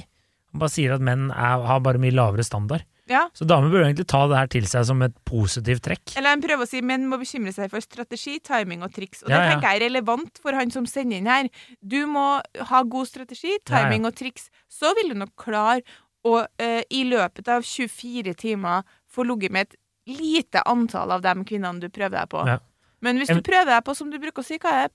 Han 0.56 0.64
bare 0.64 0.72
sier 0.72 0.96
at 0.96 1.04
menn 1.04 1.28
er, 1.36 1.68
har 1.68 1.84
bare 1.84 2.00
mye 2.00 2.16
lavere 2.16 2.48
standard. 2.48 2.88
Ja. 3.10 3.28
Så 3.38 3.46
damer 3.46 3.70
bør 3.70 3.84
egentlig 3.86 4.08
ta 4.10 4.24
det 4.30 4.38
her 4.40 4.50
til 4.50 4.66
seg 4.70 4.86
som 4.90 5.02
et 5.06 5.14
positivt 5.30 5.84
trekk. 5.86 6.16
Eller 6.18 6.34
han 6.34 6.42
prøver 6.42 6.66
å 6.66 6.70
si 6.70 6.82
menn 6.86 7.06
må 7.10 7.20
bekymre 7.22 7.54
seg 7.54 7.70
for 7.74 7.84
strategi, 7.84 8.40
timing 8.46 8.82
og 8.86 8.96
triks. 8.96 9.22
Og 9.26 9.30
Ja, 9.30 9.44
det 9.44 9.52
tenker 9.54 9.68
jeg 9.70 9.82
er 9.82 9.86
relevant 9.88 10.42
for 10.42 10.58
han 10.58 10.74
som 10.74 10.88
sender 10.90 11.22
inn 11.22 11.30
her. 11.30 11.52
Du 11.86 12.00
må 12.10 12.26
ha 12.72 12.82
god 12.82 13.10
strategi, 13.12 13.60
timing 13.70 14.10
og 14.10 14.18
triks. 14.18 14.50
Så 14.72 14.94
vil 14.98 15.14
du 15.14 15.20
nok 15.22 15.36
klare 15.38 15.86
å 16.26 16.40
uh, 16.42 16.82
i 16.90 17.04
løpet 17.06 17.50
av 17.54 17.66
24 17.66 18.34
timer 18.42 18.86
få 19.06 19.28
ligget 19.30 19.54
med 19.54 19.68
et 19.68 19.76
lite 20.18 20.62
antall 20.66 21.14
av 21.14 21.22
de 21.26 21.34
kvinnene 21.46 21.82
du 21.82 21.90
prøver 21.94 22.18
deg 22.18 22.32
på. 22.34 22.42
Ja. 22.50 22.58
Men 23.06 23.22
hvis 23.22 23.30
du 23.30 23.42
prøver 23.46 23.70
deg 23.70 23.84
på, 23.86 23.94
som 23.98 24.10
du 24.10 24.18
bruker 24.22 24.42
å 24.42 24.46
si, 24.48 24.58
hva 24.62 24.74
er 24.86 24.94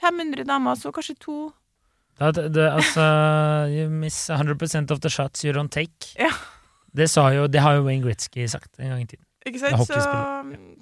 500 0.00 0.48
damer, 0.48 0.78
så 0.80 0.92
kanskje 0.94 1.18
to 1.20 1.36
Det, 2.20 2.52
det, 2.54 2.66
altså 2.68 3.04
You 3.72 3.88
miss 3.88 4.28
100% 4.30 4.92
of 4.92 5.00
the 5.00 5.10
shots 5.10 5.44
you 5.44 5.52
don't 5.52 5.72
take. 5.72 6.12
Ja. 6.20 6.30
Det, 6.96 7.08
sa 7.10 7.28
jo, 7.32 7.46
det 7.48 7.60
har 7.64 7.78
jo 7.78 7.84
Wayne 7.86 8.04
Gretzky 8.04 8.46
sagt 8.50 8.78
en 8.78 8.90
gang 8.92 9.02
i 9.04 9.06
tiden. 9.08 9.24
Ikke 9.48 9.58
sant? 9.58 9.80
Så, 9.88 9.98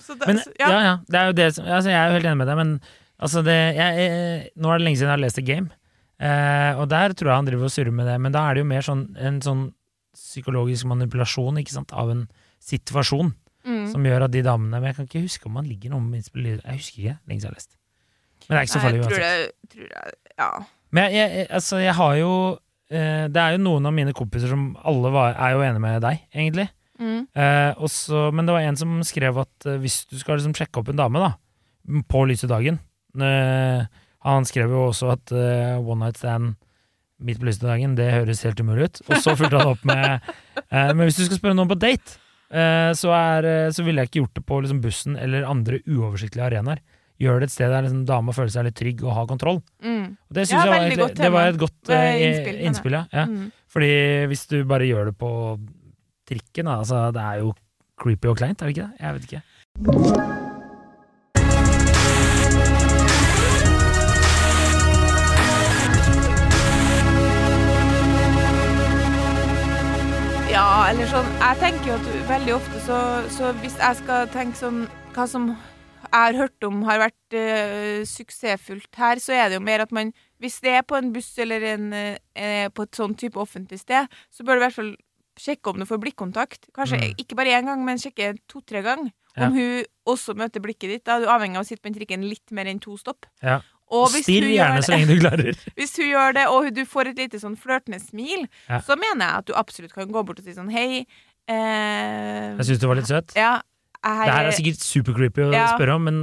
så 0.05 0.17
det, 0.21 0.27
Men 0.27 0.41
ja. 0.61 0.69
ja. 0.69 0.95
ja, 1.09 1.33
det 1.33 1.45
er 1.47 1.53
som 1.57 1.65
altså, 1.65 1.89
Jeg 1.93 1.97
er 1.97 2.11
jo 2.11 2.17
helt 2.19 2.27
enig 2.29 2.41
med 2.43 2.51
deg, 2.51 2.59
men 2.61 2.73
altså 3.21 3.41
det 3.47 3.55
jeg, 3.57 4.01
jeg, 4.05 4.51
Nå 4.61 4.69
er 4.73 4.81
det 4.81 4.85
lenge 4.85 4.99
siden 5.01 5.09
jeg 5.09 5.17
har 5.17 5.23
lest 5.23 5.39
The 5.41 5.45
Game, 5.49 5.71
eh, 6.21 6.73
og 6.77 6.91
der 6.93 7.15
tror 7.17 7.31
jeg 7.31 7.39
han 7.41 7.49
driver 7.49 7.71
og 7.71 7.73
surrer 7.73 7.95
med 7.97 8.11
det, 8.11 8.19
men 8.21 8.35
da 8.37 8.43
er 8.51 8.59
det 8.59 8.65
jo 8.67 8.69
mer 8.69 8.85
sånn 8.85 9.07
en 9.17 9.39
sånn 9.45 9.63
psykologisk 10.13 10.89
manipulasjon 10.91 11.61
ikke 11.63 11.73
sant, 11.79 11.95
av 11.97 12.11
en 12.13 12.27
situasjon 12.61 13.33
Mm. 13.61 13.91
som 13.93 14.07
gjør 14.09 14.23
at 14.25 14.33
de 14.33 14.41
damene 14.41 14.79
Men 14.81 14.87
jeg 14.89 14.97
kan 14.97 15.05
ikke 15.05 15.21
huske 15.21 15.45
om 15.45 15.57
han 15.59 15.67
ligger 15.69 15.91
noe 15.93 16.01
med 16.01 16.23
innspill 16.23 16.47
Jeg 16.49 16.79
husker 16.79 17.03
ikke, 17.03 17.17
lenge 17.29 17.43
siden 17.43 17.45
jeg 17.45 17.51
har 17.51 17.57
lest. 17.59 17.75
Men 18.49 18.55
det 18.55 18.57
er 18.57 18.65
ikke 18.65 18.73
så 18.73 18.81
farlig 18.81 18.97
jeg 18.97 19.05
tror 19.05 19.21
uansett. 19.21 19.51
det, 19.61 19.69
tror 19.75 19.91
jeg, 19.91 20.15
ja. 20.41 20.47
Men 20.97 21.05
jeg, 21.13 21.29
jeg, 21.37 21.47
altså, 21.59 21.77
jeg 21.85 21.95
har 21.99 22.15
jo 22.17 22.31
eh, 22.55 22.57
Det 22.91 23.39
er 23.39 23.55
jo 23.55 23.63
noen 23.63 23.87
av 23.87 23.95
mine 23.95 24.13
kompiser 24.17 24.51
som 24.51 24.73
alle 24.83 25.13
var, 25.15 25.37
er 25.39 25.53
jo 25.55 25.61
enige 25.63 25.83
med 25.85 26.01
deg, 26.03 26.25
egentlig. 26.35 26.69
Mm. 27.01 27.21
Eh, 27.33 27.73
og 27.79 27.89
så- 27.89 28.31
men 28.35 28.45
det 28.47 28.53
var 28.53 28.61
en 28.67 28.77
som 28.77 28.99
skrev 29.07 29.39
at 29.41 29.67
eh, 29.67 29.79
hvis 29.81 30.03
du 30.11 30.19
skal 30.21 30.37
liksom 30.37 30.53
sjekke 30.53 30.83
opp 30.83 30.91
en 30.93 30.99
dame 31.01 31.23
da 31.23 31.31
på 32.13 32.27
lyse 32.29 32.47
dagen 32.47 32.77
eh, 33.17 33.87
Han 34.27 34.45
skrev 34.45 34.69
jo 34.69 34.83
også 34.91 35.09
at 35.15 35.33
eh, 35.33 35.79
one 35.81 36.05
night 36.05 36.19
stand 36.21 36.57
midt 37.25 37.41
på 37.41 37.49
lyse 37.49 37.61
dagen, 37.65 37.95
det 37.97 38.11
høres 38.13 38.43
helt 38.45 38.61
umulig 38.61 38.85
ut. 38.91 39.01
Og 39.09 39.17
så 39.21 39.33
fulgte 39.37 39.59
han 39.61 39.73
opp 39.73 39.83
med 39.89 40.21
eh, 40.73 40.93
Men 40.93 41.07
hvis 41.07 41.17
du 41.21 41.25
skal 41.25 41.39
spørre 41.41 41.57
noen 41.57 41.71
på 41.73 41.79
date, 41.81 42.19
eh, 42.53 42.93
så, 42.97 43.11
er, 43.17 43.49
eh, 43.49 43.71
så 43.77 43.85
ville 43.87 44.01
jeg 44.05 44.11
ikke 44.11 44.21
gjort 44.23 44.37
det 44.39 44.45
på 44.49 44.61
liksom, 44.65 44.81
bussen 44.85 45.17
eller 45.17 45.49
andre 45.49 45.81
uoversiktlige 45.89 46.47
arenaer. 46.51 46.81
Gjør 47.21 47.41
det 47.43 47.49
et 47.51 47.57
sted 47.57 47.69
der 47.73 47.85
liksom, 47.89 48.05
dama 48.09 48.33
føler 48.37 48.53
seg 48.53 48.69
litt 48.69 48.77
trygg 48.81 49.03
og 49.05 49.13
har 49.17 49.27
kontroll. 49.29 49.61
Mm. 49.85 49.90
Det 50.31 50.45
Ja, 50.51 50.59
var, 50.67 50.75
egentlig, 50.77 50.99
godt 50.99 51.17
det 51.19 51.33
var 51.33 51.49
et 51.51 51.59
godt 51.59 51.91
eh, 51.91 52.21
innspill, 52.23 52.61
innspill. 52.69 52.93
Ja. 52.93 53.05
Ja. 53.13 53.25
Mm. 53.27 53.49
Fordi 53.71 53.91
hvis 54.31 54.47
du 54.47 54.65
bare 54.65 54.87
gjør 54.87 55.11
det 55.11 55.17
på 55.19 55.31
trikken, 56.31 56.71
da, 56.71 56.79
altså 56.79 57.11
det 57.15 57.23
er 57.23 57.43
jo 57.43 57.53
creepy 58.01 58.31
og 58.31 58.37
kleint, 58.39 58.63
er 58.63 58.71
det 58.71 58.77
ikke 58.77 58.87
det? 58.87 58.93
Jeg 59.01 59.15
vet 59.15 59.25
ikke. 59.31 60.51
Ja, 70.51 70.67
eller 70.91 71.07
sånn 71.11 71.29
Jeg 71.39 71.59
tenker 71.63 71.93
jo 71.93 71.97
at 71.99 72.09
veldig 72.31 72.55
ofte 72.57 72.81
så, 72.83 72.97
så 73.33 73.53
hvis 73.63 73.77
jeg 73.79 73.99
skal 74.01 74.27
tenke 74.35 74.59
sånn 74.59 74.81
Hva 75.15 75.27
som 75.31 75.53
jeg 76.11 76.21
har 76.27 76.35
hørt 76.35 76.65
om 76.67 76.83
har 76.89 76.99
vært 76.99 77.37
uh, 77.39 78.05
suksessfullt 78.07 78.95
her, 78.99 79.21
så 79.23 79.33
er 79.37 79.49
det 79.49 79.59
jo 79.61 79.65
mer 79.65 79.81
at 79.87 79.93
man 79.93 80.13
Hvis 80.41 80.61
det 80.65 80.73
er 80.73 80.83
på 80.89 80.97
en 80.97 81.13
buss 81.13 81.35
eller 81.39 81.61
en, 81.75 81.93
uh, 81.93 82.69
på 82.73 82.83
et 82.87 82.97
sånn 82.97 83.15
type 83.15 83.37
offentlig 83.37 83.79
sted, 83.83 84.07
så 84.33 84.43
bør 84.45 84.57
du 84.57 84.61
i 84.63 84.65
hvert 84.65 84.75
fall 84.79 84.93
sjekke 85.41 85.71
om 85.75 85.79
du 85.81 85.85
får 85.89 86.01
blikkontakt. 86.01 86.67
Kanskje 86.77 86.97
Mm. 87.01 87.15
ikke 87.21 87.37
bare 87.37 87.53
én 87.61 87.65
gang, 87.69 87.85
men 87.85 87.99
sjekke 88.01 88.39
to-tre 88.49 88.83
ganger. 88.83 89.13
Om 89.37 89.53
hun 89.55 89.85
også 90.09 90.35
møter 90.35 90.61
blikket 90.61 90.89
ditt. 90.91 91.05
Da 91.05 91.17
er 91.17 91.21
du 91.21 91.27
avhengig 91.29 91.57
av 91.57 91.63
å 91.65 91.69
sitte 91.69 91.83
på 91.83 91.89
en 91.93 91.95
trikken 91.95 92.25
litt 92.29 92.51
mer 92.51 92.67
enn 92.67 92.81
to 92.81 92.97
stopp. 92.97 93.27
Ja. 93.43 93.61
Og 93.91 94.09
Still 94.09 94.49
gjerne 94.51 94.83
så 94.83 94.93
lenge 94.97 95.07
du 95.13 95.19
klarer. 95.21 95.57
hvis 95.79 95.97
hun 95.97 96.09
gjør 96.11 96.33
det, 96.35 96.47
og 96.49 96.73
du 96.75 96.85
får 96.85 97.09
et 97.13 97.19
lite 97.19 97.41
sånn 97.41 97.57
flørtende 97.57 98.01
smil, 98.01 98.49
Ja. 98.69 98.81
så 98.81 98.97
mener 98.97 99.27
jeg 99.29 99.37
at 99.39 99.47
du 99.47 99.53
absolutt 99.55 99.93
kan 99.93 100.09
gå 100.11 100.25
bort 100.27 100.39
og 100.41 100.45
si 100.45 100.53
sånn 100.57 100.71
Hei. 100.73 101.07
Eh, 101.49 102.57
Jeg 102.59 102.67
syns 102.69 102.81
du 102.81 102.87
var 102.89 102.97
litt 102.97 103.09
søt. 103.11 103.33
ja, 103.37 103.61
Det 104.03 104.33
her 104.33 104.47
er 104.49 104.57
sikkert 104.57 104.81
super 104.81 105.13
creepy 105.17 105.43
å 105.49 105.53
Ja. 105.53 105.67
spørre 105.77 105.95
om, 105.99 106.05
men 106.05 106.21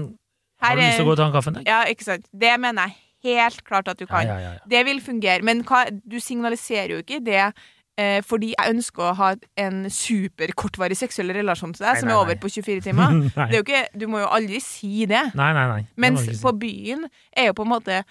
her 0.61 0.69
har 0.69 0.75
du 0.75 0.81
lyst 0.81 0.97
til 0.97 1.05
å 1.05 1.09
gå 1.09 1.11
og 1.11 1.17
ta 1.17 1.25
en 1.27 1.33
kaffe 1.35 1.47
en 1.47 1.53
dag? 1.59 1.67
Ja, 1.67 1.83
ikke 1.85 2.03
sant. 2.03 2.25
Det 2.33 2.59
mener 2.59 2.87
jeg 2.87 2.95
helt 3.37 3.63
klart 3.63 3.87
at 3.87 3.97
du 3.99 4.05
kan. 4.07 4.25
ja, 4.25 4.37
ja. 4.39 4.51
Det 4.67 4.85
vil 4.85 4.99
fungere. 5.01 5.43
Men 5.43 5.63
hva, 5.63 5.83
du 6.05 6.19
signaliserer 6.19 6.95
jo 6.95 7.01
ikke 7.03 7.19
det 7.25 7.53
eh, 7.99 8.21
fordi 8.21 8.53
jeg 8.57 8.73
ønsker 8.75 9.03
å 9.11 9.15
ha 9.17 9.29
en 9.57 9.85
superkortvarig 9.89 10.97
seksuell 10.97 11.33
relasjon 11.33 11.73
til 11.73 11.85
deg, 11.85 11.93
Nei, 11.93 11.99
som 12.01 12.07
nei, 12.09 12.15
er 12.15 12.21
over 12.21 12.33
nei. 12.35 12.41
på 12.41 12.49
24 12.53 12.81
timer. 12.85 13.17
Er 13.47 13.57
ikke, 13.61 13.83
du 13.97 14.07
må 14.07 14.19
jo 14.21 14.27
aldri 14.29 14.59
si 14.61 15.05
det. 15.09 15.23
nei, 15.37 15.51
nei, 15.53 15.65
nei. 15.71 15.81
Mens 15.97 16.25
på 16.41 16.53
byen 16.61 17.05
er 17.35 17.49
jo 17.51 17.53
på 17.57 17.65
en 17.65 17.73
måte 17.73 18.03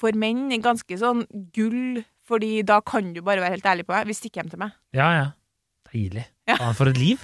for 0.00 0.16
menn 0.18 0.48
ganske 0.64 0.96
sånn 0.98 1.24
gull, 1.54 2.02
fordi 2.26 2.62
da 2.66 2.80
kan 2.80 3.12
du 3.14 3.20
bare 3.22 3.40
være 3.44 3.56
helt 3.58 3.64
ærlig 3.68 3.84
på 3.86 3.92
meg. 3.94 4.06
du 4.08 4.16
stikker 4.16 4.42
hjem 4.42 4.50
til 4.50 4.58
meg. 4.64 4.72
Ja, 4.96 5.10
ja. 5.12 5.26
Deilig. 5.92 6.24
Ja. 6.48 6.56
Faen, 6.56 6.74
for 6.74 6.88
et 6.90 6.96
liv. 6.98 7.20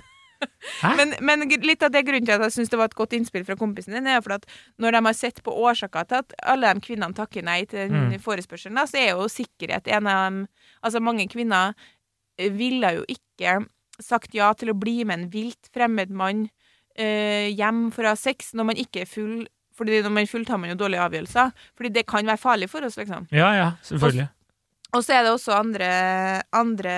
Men, 0.97 1.15
men 1.25 1.45
litt 1.65 1.83
av 1.83 1.91
det 1.95 2.03
grunnen 2.05 2.27
til 2.29 2.35
at 2.37 2.43
jeg 2.49 2.53
syns 2.59 2.69
det 2.73 2.79
var 2.81 2.91
et 2.91 2.97
godt 2.99 3.15
innspill 3.17 3.45
fra 3.49 3.57
kompisen 3.57 3.95
din, 3.97 4.07
er 4.07 4.19
jo 4.19 4.25
for 4.27 4.37
at 4.37 4.45
når 4.79 4.93
de 4.97 5.01
har 5.07 5.17
sett 5.17 5.43
på 5.47 5.55
årsaker 5.57 6.05
til 6.11 6.19
at 6.21 6.35
alle 6.55 6.75
de 6.75 6.81
kvinnene 6.85 7.17
takker 7.17 7.43
nei 7.47 7.63
til 7.65 7.89
den 7.89 8.11
Mm. 8.13 8.19
forespørselen, 8.21 8.77
da, 8.77 8.85
så 8.87 8.99
er 9.01 9.11
jo 9.15 9.29
sikkerhet 9.33 9.89
en 9.89 10.07
av 10.07 10.25
dem 10.31 10.41
Altså, 10.83 11.01
mange 11.01 11.27
kvinner 11.29 11.75
ville 12.39 12.91
jo 12.97 13.05
ikke 13.09 13.67
sagt 14.01 14.35
ja 14.35 14.53
til 14.57 14.71
å 14.73 14.79
bli 14.81 15.03
med 15.05 15.19
en 15.19 15.31
vilt 15.33 15.69
fremmed 15.75 16.11
mann 16.11 16.47
øh, 16.99 17.49
hjem 17.53 17.91
for 17.93 18.05
å 18.09 18.15
ha 18.15 18.17
sex 18.17 18.55
når 18.57 18.65
man 18.71 18.77
ikke 18.81 19.03
er 19.05 19.11
full. 19.11 19.47
Fordi 19.77 20.03
når 20.05 20.13
man 20.13 20.25
er 20.25 20.31
full, 20.31 20.45
tar 20.49 20.57
man 20.61 20.71
jo 20.73 20.77
dårlige 20.81 21.05
avgjørelser. 21.05 21.53
Fordi 21.77 21.91
det 21.93 22.07
kan 22.09 22.27
være 22.29 22.41
farlig 22.41 22.69
for 22.73 22.85
oss, 22.85 22.97
liksom. 23.01 23.27
Ja, 23.33 23.51
ja, 23.57 23.69
selvfølgelig. 23.85 24.29
Og 24.29 24.40
så 25.07 25.15
er 25.15 25.23
det 25.23 25.31
også 25.31 25.55
andre, 25.55 25.89
andre 26.57 26.95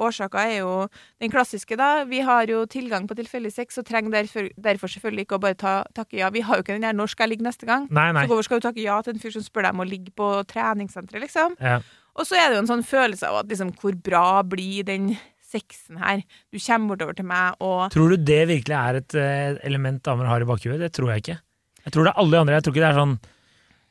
årsaker, 0.00 0.38
er 0.40 0.62
jo 0.62 0.88
den 1.20 1.32
klassiske, 1.32 1.76
da. 1.76 2.06
Vi 2.08 2.22
har 2.24 2.48
jo 2.48 2.62
tilgang 2.70 3.04
på 3.08 3.16
tilfeldig 3.18 3.52
sex, 3.52 3.76
og 3.76 3.86
trenger 3.88 4.14
derfor, 4.14 4.48
derfor 4.56 4.92
selvfølgelig 4.92 5.26
ikke 5.26 5.36
å 5.36 5.42
bare 5.44 5.58
ta, 5.60 5.74
takke 5.96 6.16
ja. 6.22 6.30
Vi 6.32 6.44
har 6.46 6.56
jo 6.56 6.64
ikke 6.64 6.78
den 6.78 6.88
der 6.88 6.96
'når 6.96 7.12
skal 7.12 7.28
jeg 7.28 7.36
ligge 7.36 7.48
neste 7.48 7.68
gang'? 7.68 7.86
Nei, 7.90 8.12
nei. 8.12 8.24
Så 8.24 8.32
hvorfor 8.32 8.48
skal 8.48 8.60
du 8.60 8.68
takke 8.68 8.82
ja 8.82 9.00
til 9.02 9.14
en 9.14 9.20
fyr 9.20 9.32
som 9.36 9.42
spør 9.42 9.68
deg 9.68 9.74
om 9.74 9.84
å 9.84 9.90
ligge 9.90 10.12
på 10.16 10.28
treningssenteret, 10.48 11.20
liksom? 11.20 11.56
Ja. 11.60 11.80
Og 12.16 12.24
så 12.24 12.40
er 12.40 12.48
det 12.48 12.56
jo 12.56 12.64
en 12.64 12.72
sånn 12.72 12.86
følelse 12.86 13.28
av 13.28 13.44
at 13.44 13.48
liksom, 13.48 13.74
hvor 13.76 13.92
bra 13.92 14.42
blir 14.42 14.84
den 14.84 15.16
sexen 15.44 16.00
her? 16.00 16.22
Du 16.50 16.58
kommer 16.58 16.96
bortover 16.96 17.16
til 17.16 17.28
meg, 17.28 17.54
og 17.60 17.90
Tror 17.92 18.08
du 18.08 18.16
det 18.16 18.48
virkelig 18.48 18.76
er 18.76 18.94
et 18.96 19.14
eh, 19.14 19.58
element 19.68 20.02
damer 20.02 20.24
har 20.24 20.40
i 20.40 20.48
bakhuet? 20.48 20.80
Det 20.80 20.92
tror 20.96 21.12
jeg 21.12 21.24
ikke. 21.24 21.40
Jeg 21.84 21.92
tror 21.92 22.04
det 22.04 22.12
er 22.14 22.20
alle 22.22 22.32
de 22.32 22.40
andre. 22.40 22.54
Jeg 22.54 22.64
tror 22.64 22.74
ikke 22.74 22.86
det 22.86 22.90
er 22.90 23.02
sånn 23.02 23.18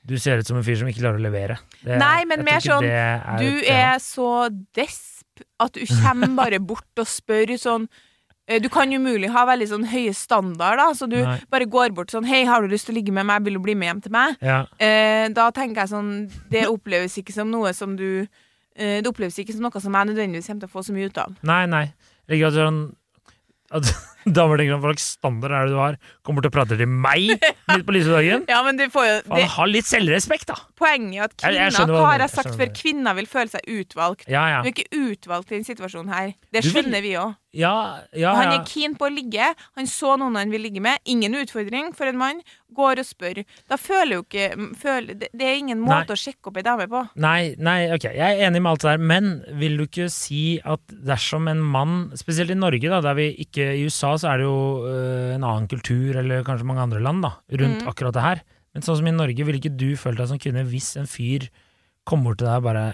du 0.06 0.18
ser 0.22 0.42
ut 0.42 0.48
som 0.48 0.58
en 0.60 0.66
fyr 0.66 0.78
som 0.80 0.90
ikke 0.90 1.02
klarer 1.02 1.20
å 1.20 1.26
levere. 1.26 1.60
Det, 1.82 1.98
Nei, 2.02 2.26
men 2.30 2.44
mer 2.46 2.62
sånn, 2.64 2.86
er 2.86 3.24
du 3.42 3.48
et 3.50 3.72
er 3.74 4.02
så 4.04 4.50
desp 4.78 5.42
at 5.60 5.76
du 5.76 5.82
kommer 6.04 6.30
bare 6.42 6.62
bort 6.62 7.02
og 7.02 7.10
spør 7.10 7.56
sånn 7.60 7.88
eh, 8.48 8.62
Du 8.64 8.70
kan 8.72 8.92
umulig 8.94 9.32
ha 9.34 9.44
veldig 9.50 9.68
sånn 9.72 9.88
høye 9.92 10.14
standarder, 10.16 10.80
da, 10.84 10.88
så 10.96 11.10
du 11.12 11.18
Nei. 11.24 11.38
bare 11.52 11.68
går 11.68 11.96
bort 11.98 12.14
sånn 12.14 12.28
'Hei, 12.28 12.46
har 12.48 12.62
du 12.62 12.72
lyst 12.72 12.88
til 12.88 12.96
å 12.96 13.00
ligge 13.00 13.16
med 13.16 13.28
meg? 13.28 13.44
Vil 13.44 13.58
du 13.58 13.64
bli 13.66 13.76
med 13.76 13.90
hjem 13.90 14.04
til 14.06 14.16
meg?' 14.16 14.38
ja. 14.46 14.64
Eh, 14.80 15.28
da 15.34 15.50
tenker 15.52 15.84
jeg 15.84 15.94
sånn 15.96 16.12
Det 16.52 16.68
oppleves 16.70 17.18
ikke 17.20 17.36
som 17.36 17.52
noe 17.52 17.74
som 17.74 17.98
du 17.98 18.28
eh, 18.78 19.02
Det 19.02 19.10
oppleves 19.10 19.40
ikke 19.42 19.58
som 19.58 19.66
noe 19.66 19.82
som 19.82 19.94
jeg 19.94 20.14
nødvendigvis 20.14 20.48
kommer 20.48 20.68
til 20.68 20.72
å 20.72 20.76
få 20.78 20.86
så 20.86 20.96
mye 20.96 21.10
ut 21.10 21.18
av. 21.18 21.36
Nei, 21.44 21.66
nei. 21.66 21.86
Jeg 22.30 22.46
at 22.46 22.54
du 22.54 22.62
sånn 22.62 22.84
at 23.76 24.15
damer 24.26 24.58
tenker 24.58 24.74
sånn 24.76 24.82
Hva 24.84 24.92
slags 24.94 25.08
standard 25.20 25.52
er 25.56 25.66
det 25.70 25.74
du 25.76 25.80
har? 25.80 25.98
Kommer 26.26 26.42
til 26.46 26.50
å 26.52 26.56
prate 26.58 26.78
til 26.80 26.88
meg 26.90 27.36
midt 27.72 27.86
på 27.88 27.96
lysedagen? 27.96 28.46
Ja, 28.50 28.64
men 28.66 28.78
du 28.80 28.86
får 28.90 29.06
jo 29.10 29.16
Faen, 29.28 29.38
det, 29.40 29.48
ha 29.56 29.66
litt 29.70 29.86
selvrespekt, 29.90 30.48
da! 30.52 30.58
Poenget 30.76 31.16
er 31.16 31.24
at 31.30 31.46
Jeg- 31.46 31.56
jeg 31.62 31.74
kvinner 31.78 31.94
hva 32.02 32.12
har 32.12 32.20
jeg 32.26 32.34
sagt 32.36 32.52
jeg 32.52 32.60
før, 32.60 32.74
kvinner 32.82 33.16
vil 33.16 33.26
føle 33.32 33.50
seg 33.54 33.62
utvalgt. 33.80 34.28
Ja, 34.28 34.44
ja. 34.50 34.62
Du 34.66 34.70
er 34.70 34.74
ikke 34.76 34.90
utvalgt 34.92 35.52
i 35.52 35.56
denne 35.60 35.70
situasjonen 35.70 36.12
her. 36.14 36.34
Det 36.52 36.64
skjønner 36.66 37.00
vil- 37.02 37.10
vi 37.12 37.18
òg. 37.22 37.36
Ja, 37.56 38.02
ja, 38.12 38.34
Han 38.36 38.52
er 38.52 38.66
keen 38.68 38.98
på 39.00 39.08
å 39.08 39.14
ligge. 39.16 39.46
Han 39.78 39.86
så 39.88 40.18
noen 40.20 40.36
han 40.36 40.50
vil 40.52 40.60
ligge 40.66 40.82
med. 40.84 41.00
Ingen 41.08 41.32
utfordring 41.40 41.94
for 41.96 42.04
en 42.12 42.18
mann. 42.20 42.42
Går 42.76 43.00
og 43.00 43.06
spør. 43.08 43.46
Da 43.72 43.78
føler 43.80 44.18
jo 44.18 44.24
ikke 44.26 44.76
føler, 44.76 45.16
det, 45.22 45.30
det 45.32 45.48
er 45.48 45.56
ingen 45.62 45.80
Nei. 45.86 45.88
måte 45.88 46.12
å 46.12 46.20
sjekke 46.20 46.52
opp 46.52 46.58
ei 46.60 46.66
dame 46.68 46.90
på. 46.92 47.06
Nei, 47.16 47.56
nei, 47.58 47.78
ok, 47.96 48.10
jeg 48.12 48.20
er 48.42 48.50
enig 48.50 48.60
med 48.62 48.74
alt 48.74 48.82
det 48.84 48.92
der, 48.92 48.98
men 48.98 49.30
vil 49.56 49.78
du 49.80 49.86
ikke 49.88 50.10
si 50.12 50.60
at 50.68 50.84
dersom 51.08 51.48
en 51.48 51.62
mann, 51.64 51.96
spesielt 52.20 52.52
i 52.52 52.60
Norge, 52.60 52.92
da, 52.92 53.00
der 53.00 53.16
vi 53.16 53.30
ikke 53.46 53.70
I 53.80 53.86
USA 53.88 54.15
så 54.22 54.32
er 54.34 54.38
det 54.42 54.46
jo 54.48 54.58
øh, 54.88 55.36
en 55.36 55.44
annen 55.46 55.68
kultur, 55.72 56.16
eller 56.22 56.44
kanskje 56.48 56.66
mange 56.68 56.82
andre 56.84 57.00
land, 57.04 57.22
da, 57.26 57.32
rundt 57.52 57.82
Mm. 57.84 57.88
akkurat 57.92 58.14
det 58.14 58.22
her. 58.26 58.42
Men 58.74 58.84
sånn 58.84 58.98
som 59.00 59.08
i 59.08 59.12
Norge, 59.16 59.46
ville 59.46 59.60
ikke 59.62 59.76
du 59.78 59.96
følt 59.96 60.18
deg 60.20 60.28
som 60.28 60.40
kvinne 60.40 60.66
hvis 60.68 60.96
en 61.00 61.08
fyr 61.08 61.48
kom 62.06 62.24
bort 62.24 62.38
til 62.40 62.48
deg 62.48 62.58
og 62.60 62.64
bare 62.68 62.86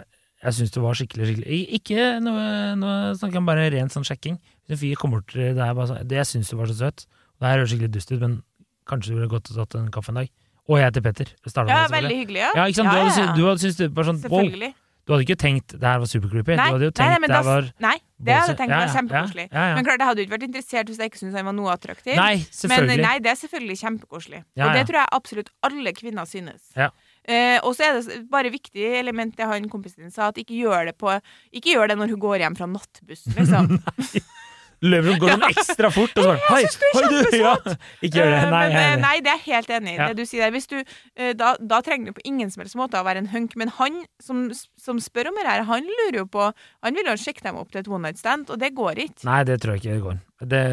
Jeg 0.43 0.53
syns 0.57 0.71
du 0.73 0.79
var 0.81 0.93
skikkelig, 0.97 1.25
skikkelig 1.29 1.57
Ikke 1.77 2.05
noe, 2.21 2.75
noe 2.75 3.13
snakker 3.13 3.37
om 3.37 3.45
bare 3.45 3.69
rent 3.69 3.91
sånn 3.93 4.05
sjekking. 4.05 4.39
Hvis 4.65 4.73
en 4.73 4.81
fyr 4.81 4.95
kommer 4.97 5.19
bort 5.21 5.27
til 5.33 5.53
deg 5.53 5.69
og 5.69 5.75
bare 5.77 5.87
sånn 5.91 6.07
Det 6.07 6.17
jeg 6.17 6.25
syns 6.31 6.49
du 6.49 6.55
var 6.57 6.65
så 6.71 6.77
søt. 6.79 7.05
Det 7.39 7.45
her 7.49 7.57
høres 7.59 7.69
skikkelig 7.73 7.91
dust 7.93 8.11
ut, 8.11 8.19
men 8.21 8.41
kanskje 8.89 9.11
du 9.11 9.15
ville 9.19 9.29
gått 9.29 9.51
og 9.51 9.57
tatt 9.61 9.75
en 9.77 9.91
kaffe 9.93 10.09
en 10.09 10.15
dag. 10.21 10.29
Og 10.69 10.77
jeg 10.79 10.85
heter 10.87 11.01
Petter. 11.01 11.27
Ja, 11.69 11.87
veldig 11.93 12.17
hyggelig, 12.21 12.41
ja. 12.41 12.51
Ja, 12.55 12.65
ikke 12.69 12.79
sant? 12.81 12.93
Ja, 12.93 13.25
ja, 13.25 13.33
du 13.35 13.43
hadde 13.45 13.61
syntes 13.61 13.77
det 13.81 13.89
var 13.97 14.03
sånn 14.09 14.21
Selvfølgelig. 14.21 14.73
Du 15.01 15.13
hadde 15.13 15.25
ikke 15.25 15.39
tenkt 15.41 15.73
det 15.73 15.87
her 15.87 16.01
var 16.01 16.09
supercreepy? 16.09 16.55
Nei, 16.59 16.67
du 16.67 16.75
hadde 16.75 16.87
jo 16.87 16.93
nei, 16.93 16.97
tenkt 16.99 17.23
nei, 17.25 17.29
det 17.31 17.45
var 17.47 17.69
Nei, 17.85 17.93
det 18.21 18.35
hadde 18.35 18.51
jeg 18.51 18.59
tenkt 18.59 18.73
Ja, 18.73 18.81
var 18.81 18.87
ja, 18.87 18.95
kjempekoselig. 18.97 19.45
Ja, 19.47 19.63
ja, 19.69 19.77
Men 19.77 19.87
klart, 19.87 20.03
jeg 20.03 20.09
hadde 20.11 20.21
jo 20.21 20.27
ikke 20.27 20.35
vært 20.35 20.45
interessert 20.47 20.91
hvis 20.91 20.99
jeg 21.01 21.11
ikke 21.11 21.21
syntes 21.21 21.39
han 21.39 21.47
var 21.49 21.55
noe 21.57 21.71
attraktiv. 21.73 22.13
Nei, 22.19 22.35
Men 22.69 22.91
nei, 23.01 23.15
det 23.23 23.31
er 23.31 23.39
selvfølgelig 23.39 23.79
kjempekoselig. 23.81 24.43
Ja, 24.53 24.67
Og 24.67 24.75
det 24.75 24.83
ja. 24.83 24.89
tror 24.91 24.99
jeg 25.01 25.11
absolutt 25.17 25.49
alle 25.69 25.95
kvinner 25.97 26.29
synes. 26.29 26.67
Ja. 26.77 26.91
Eh, 27.21 27.57
og 27.61 27.75
så 27.77 27.85
er 27.85 27.97
det 27.99 28.21
bare 28.33 28.41
bare 28.41 28.53
viktig 28.53 28.85
element 28.97 29.35
det 29.37 29.45
han 29.45 29.69
kompisen 29.69 30.01
din 30.05 30.13
sa, 30.13 30.31
at 30.31 30.39
ikke 30.41 30.57
gjør 30.57 30.89
det 30.89 30.95
på 30.97 31.13
Ikke 31.53 31.75
gjør 31.75 31.91
det 31.91 31.97
når 31.99 32.15
hun 32.15 32.21
går 32.23 32.41
hjem 32.41 32.55
fra 32.57 32.67
nattbussen, 32.69 33.35
liksom. 33.37 33.77
Løper 34.81 35.19
går 35.21 35.29
sånn 35.35 35.43
ekstra 35.45 35.89
fort 35.93 36.15
og 36.17 36.23
så 36.25 36.31
bare 36.31 36.41
Hei, 36.55 36.61
hei, 36.65 37.03
du! 37.05 37.35
Ja. 37.37 37.53
Ikke 38.05 38.17
gjør 38.17 38.31
det. 38.33 38.39
Nei, 38.49 38.51
Nei, 38.51 38.69
er 38.71 38.87
eh, 38.87 38.95
nei, 39.01 39.13
det 39.21 39.33
er 39.33 39.43
jeg 39.43 39.45
helt 39.45 39.73
enig 39.77 39.93
i. 39.93 39.97
Ja. 39.99 40.07
Det 40.09 40.17
du 40.17 40.29
sier 40.29 40.49
der. 40.49 40.65
Du, 40.71 40.95
eh, 41.21 41.33
da, 41.37 41.51
da 41.59 41.81
trenger 41.85 42.09
du 42.09 42.17
på 42.17 42.25
ingen 42.25 42.49
som 42.53 42.63
helst 42.63 42.77
måte 42.79 42.97
å 42.97 43.05
være 43.05 43.21
en 43.21 43.29
hunk, 43.33 43.53
men 43.61 43.69
han 43.77 44.01
som, 44.23 44.47
som 44.81 45.01
spør 45.03 45.29
om 45.29 45.37
det 45.37 45.45
her, 45.45 45.67
han 45.69 45.85
lurer 45.85 46.23
jo 46.23 46.25
på 46.31 46.49
Han 46.81 46.97
vil 46.97 47.11
jo 47.11 47.15
sjekke 47.19 47.45
dem 47.45 47.59
opp 47.61 47.69
til 47.73 47.83
et 47.83 47.91
one 47.91 48.07
night 48.07 48.19
stand, 48.21 48.49
og 48.49 48.57
det 48.61 48.71
går 48.77 49.05
ikke. 49.05 49.25
Nei, 49.29 49.43
det 49.47 49.59
tror 49.61 49.77
jeg 49.77 49.83
ikke 49.83 49.93
det 49.93 50.05
går. 50.07 50.19
Det, 50.41 50.63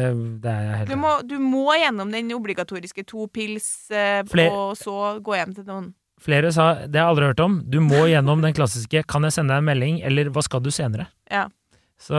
det 0.41 0.51
er 0.55 0.65
jeg 0.65 0.81
helt 0.81 0.89
Du 0.89 0.97
må, 0.97 1.13
du 1.29 1.37
må 1.43 1.67
gjennom 1.77 2.09
den 2.13 2.33
obligatoriske 2.33 3.05
to 3.09 3.29
pils, 3.33 3.69
eh, 3.93 4.23
og 4.49 4.73
så 4.79 5.19
gå 5.21 5.37
hjem 5.37 5.53
til 5.59 5.69
noen. 5.69 5.93
Flere 6.19 6.49
sa, 6.51 6.73
det 6.83 6.99
har 6.99 7.05
jeg 7.05 7.13
aldri 7.13 7.29
hørt 7.29 7.45
om, 7.45 7.61
du 7.63 7.79
må 7.83 8.01
gjennom 8.11 8.41
den 8.43 8.55
klassiske 8.57 9.05
'kan 9.07 9.23
jeg 9.23 9.37
sende 9.37 9.53
deg 9.53 9.61
en 9.61 9.69
melding', 9.69 10.01
eller 10.03 10.33
'hva 10.33 10.43
skal 10.43 10.59
du 10.59 10.69
senere'? 10.73 11.07
Ja. 11.31 11.47
Så 11.99 12.15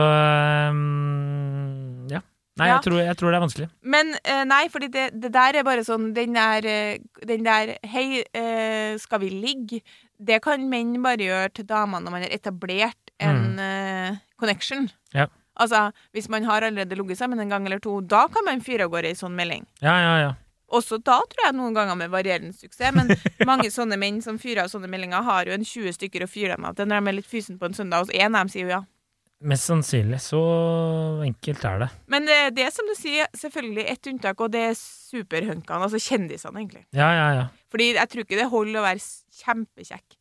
um, 0.71 2.07
ja. 2.11 2.21
Nei, 2.59 2.67
Ja. 2.67 2.75
jeg, 2.75 2.83
tror, 2.85 2.99
jeg 3.01 3.17
tror 3.17 3.31
det 3.31 3.37
er 3.39 3.45
vanskelig. 3.45 3.67
Men 3.81 4.11
uh, 4.19 4.43
nei, 4.45 4.63
fordi 4.69 4.89
det, 4.93 5.05
det 5.23 5.31
der 5.33 5.57
er 5.57 5.63
bare 5.65 5.85
sånn 5.87 6.11
Den 6.13 6.35
der, 6.35 6.65
eh, 6.67 6.97
den 7.25 7.45
der 7.47 7.77
'hei, 7.87 8.21
uh, 8.37 8.97
skal 9.01 9.19
vi 9.23 9.29
ligge?' 9.33 9.81
Det 10.21 10.41
kan 10.43 10.69
menn 10.69 11.01
bare 11.01 11.17
gjøre 11.25 11.53
til 11.53 11.65
damene 11.65 12.05
når 12.05 12.11
man 12.11 12.21
har 12.21 12.29
etablert 12.35 13.11
en 13.21 13.57
eh, 13.59 14.17
connection. 14.37 14.83
Mm. 14.85 15.15
Ja. 15.15 15.25
Altså, 15.57 15.91
hvis 16.13 16.29
man 16.29 16.43
har 16.43 16.61
allerede 16.61 16.95
ligget 16.95 17.17
sammen 17.17 17.39
en 17.39 17.49
gang 17.49 17.65
eller 17.65 17.79
to, 17.79 18.01
da 18.01 18.27
kan 18.27 18.45
man 18.45 18.61
fyre 18.61 18.85
av 18.85 18.91
gårde 18.93 19.09
ei 19.09 19.17
sånn 19.17 19.33
melding. 19.35 19.65
Ja, 19.81 19.95
ja, 19.97 20.13
ja. 20.21 20.31
Også 20.71 20.97
da 21.01 21.17
tror 21.25 21.45
jeg 21.47 21.55
noen 21.57 21.73
ganger 21.73 21.97
med 21.99 22.09
varierende 22.13 22.53
suksess, 22.53 22.93
men 22.93 23.09
mange 23.49 23.71
sånne 23.73 23.97
menn 23.97 24.21
som 24.21 24.37
fyrer 24.39 24.63
av 24.63 24.69
sånne 24.71 24.87
meldinger, 24.87 25.25
har 25.25 25.49
jo 25.49 25.57
en 25.57 25.65
20 25.65 25.97
stykker 25.97 26.23
å 26.23 26.29
fyre 26.29 26.55
dem 26.55 26.65
av 26.69 26.77
til 26.77 26.85
når 26.87 27.01
de 27.01 27.07
er 27.11 27.17
litt 27.17 27.29
fysen 27.33 27.57
på 27.59 27.65
en 27.65 27.73
søndag, 27.73 28.05
og 28.07 28.13
en 28.13 28.35
av 28.35 28.45
dem 28.45 28.49
sier 28.53 28.69
jo 28.69 28.75
ja. 28.77 28.83
Mest 29.41 29.65
sannsynlig. 29.65 30.19
Så 30.21 30.39
enkelt 31.25 31.63
er 31.65 31.79
det. 31.81 31.89
Men 32.13 32.27
det, 32.29 32.37
det 32.57 32.67
er 32.67 32.73
som 32.75 32.85
du 32.85 32.93
sier, 32.97 33.29
selvfølgelig 33.37 33.85
ett 33.89 34.09
unntak, 34.11 34.41
og 34.45 34.51
det 34.53 34.61
er 34.69 34.75
superhunkene, 34.77 35.87
altså 35.87 36.01
kjendisene, 36.01 36.61
egentlig. 36.61 36.83
Ja, 36.93 37.07
ja, 37.17 37.27
ja. 37.39 37.45
Fordi 37.73 37.87
jeg 37.95 38.11
tror 38.11 38.25
ikke 38.25 38.37
det 38.37 38.49
holder 38.51 38.81
å 38.81 38.85
være 38.85 39.01
kjempekjekk. 39.41 40.17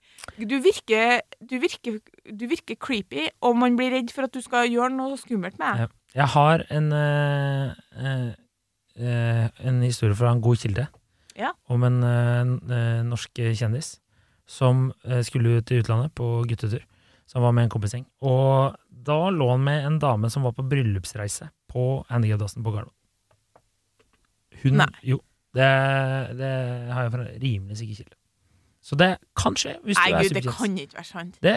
Du 0.49 0.57
virker, 0.65 1.21
du, 1.41 1.57
virker, 1.61 1.99
du 2.33 2.45
virker 2.49 2.79
creepy, 2.81 3.29
og 3.45 3.57
man 3.61 3.77
blir 3.77 3.93
redd 3.93 4.13
for 4.15 4.29
at 4.29 4.33
du 4.37 4.41
skal 4.45 4.69
gjøre 4.73 4.93
noe 4.97 5.19
skummelt 5.21 5.59
med 5.61 5.69
deg. 5.69 5.85
Ja. 5.85 5.91
Jeg 6.11 6.27
har 6.33 6.65
en, 6.75 6.89
øh, 6.93 8.31
øh, 8.99 9.49
en 9.69 9.83
historie 9.85 10.17
fra 10.19 10.33
en 10.33 10.41
god 10.43 10.57
kilde 10.57 10.87
Ja. 11.39 11.53
om 11.69 11.85
en 11.87 12.03
øh, 12.03 13.05
norsk 13.07 13.31
kjendis 13.39 13.99
som 14.51 14.91
skulle 15.23 15.61
i 15.61 15.79
utlandet 15.79 16.11
på 16.19 16.43
guttetur. 16.49 16.83
Så 17.29 17.39
han 17.39 17.45
var 17.45 17.53
med 17.55 17.69
en 17.69 17.71
kompisgjeng. 17.71 18.07
Og 18.27 18.75
da 18.91 19.19
lå 19.33 19.47
han 19.53 19.63
med 19.65 19.87
en 19.87 19.99
dame 20.03 20.31
som 20.31 20.45
var 20.47 20.53
på 20.57 20.65
bryllupsreise 20.69 21.51
på 21.71 22.05
handikapdassen 22.11 22.65
på 22.67 22.73
Gardermoen. 22.75 22.97
Hun, 24.63 24.81
Nei. 24.83 24.91
Jo, 25.07 25.21
Det, 25.57 25.67
det 26.39 26.49
har 26.95 27.07
jeg 27.07 27.13
fra 27.15 27.25
rimelig 27.43 27.77
sikker 27.81 28.01
kilde. 28.03 28.17
Så 28.81 28.97
det 28.97 29.09
kan 29.37 29.57
skje, 29.59 29.73
hvis 29.85 29.99
Nei, 29.99 30.11
du 30.11 30.17
er 30.17 30.23
gud, 30.29 30.37
det 30.37 30.43
kan 30.57 30.77
ikke 30.79 30.97
være 31.01 31.09
sant. 31.09 31.39
Det, 31.45 31.55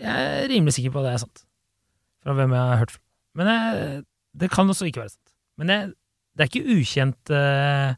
jeg 0.00 0.28
er 0.28 0.46
rimelig 0.52 0.74
sikker 0.76 0.94
på 0.94 1.02
at 1.02 1.08
det 1.08 1.12
er 1.16 1.22
sant. 1.24 1.42
Fra 2.24 2.36
hvem 2.38 2.54
jeg 2.54 2.68
har 2.70 2.80
hørt 2.80 2.94
fra. 2.94 3.02
Men 3.34 3.50
jeg, 3.50 4.04
det 4.40 4.50
kan 4.54 4.70
også 4.70 4.86
ikke 4.88 5.02
være 5.02 5.12
sant. 5.16 5.34
Men 5.60 5.72
jeg, 5.74 5.90
det 6.34 6.44
er 6.46 6.50
ikke 6.52 6.78
ukjent 6.78 7.34
eh, 7.34 7.96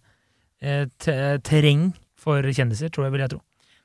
eh, 0.64 1.37
terreng 1.46 1.85
for 2.18 2.49
kjendiser, 2.57 2.90
tror 2.90 3.07
jeg, 3.07 3.14
vil 3.14 3.25
jeg 3.27 3.35
tro. 3.37 3.42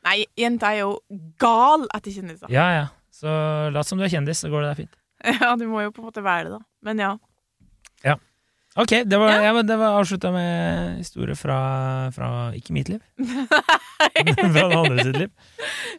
Nei, 0.08 0.16
jenta 0.40 0.72
er 0.74 0.80
jo 0.86 0.96
gal 1.44 1.86
etter 1.94 2.16
kjendiser. 2.16 2.50
Ja, 2.50 2.66
ja. 2.80 2.88
Så 3.22 3.30
lat 3.76 3.88
som 3.88 4.02
du 4.02 4.06
er 4.08 4.12
kjendis, 4.14 4.42
så 4.42 4.50
går 4.50 4.66
det 4.66 4.72
der 4.74 4.82
fint. 4.84 4.98
Ja, 5.42 5.54
du 5.56 5.68
må 5.70 5.84
jo 5.86 5.92
på 5.94 6.02
en 6.02 6.10
måte 6.10 6.24
være 6.26 6.48
det, 6.48 6.56
da. 6.58 6.64
Men 6.88 7.04
ja. 7.06 7.18
Ok, 8.80 8.90
det 9.04 9.18
var, 9.20 9.30
Ja. 9.30 9.52
ja. 9.52 9.62
det 9.68 9.76
var 9.76 9.98
avslutta 10.00 10.32
med 10.32 10.98
historie 11.02 11.36
fra, 11.36 12.10
fra 12.16 12.52
ikke 12.56 12.72
mitt 12.72 12.88
liv. 12.88 13.02
fra 14.54 14.70
den 14.70 14.78
andre 14.78 15.04
sitt 15.04 15.18
liv. 15.18 15.32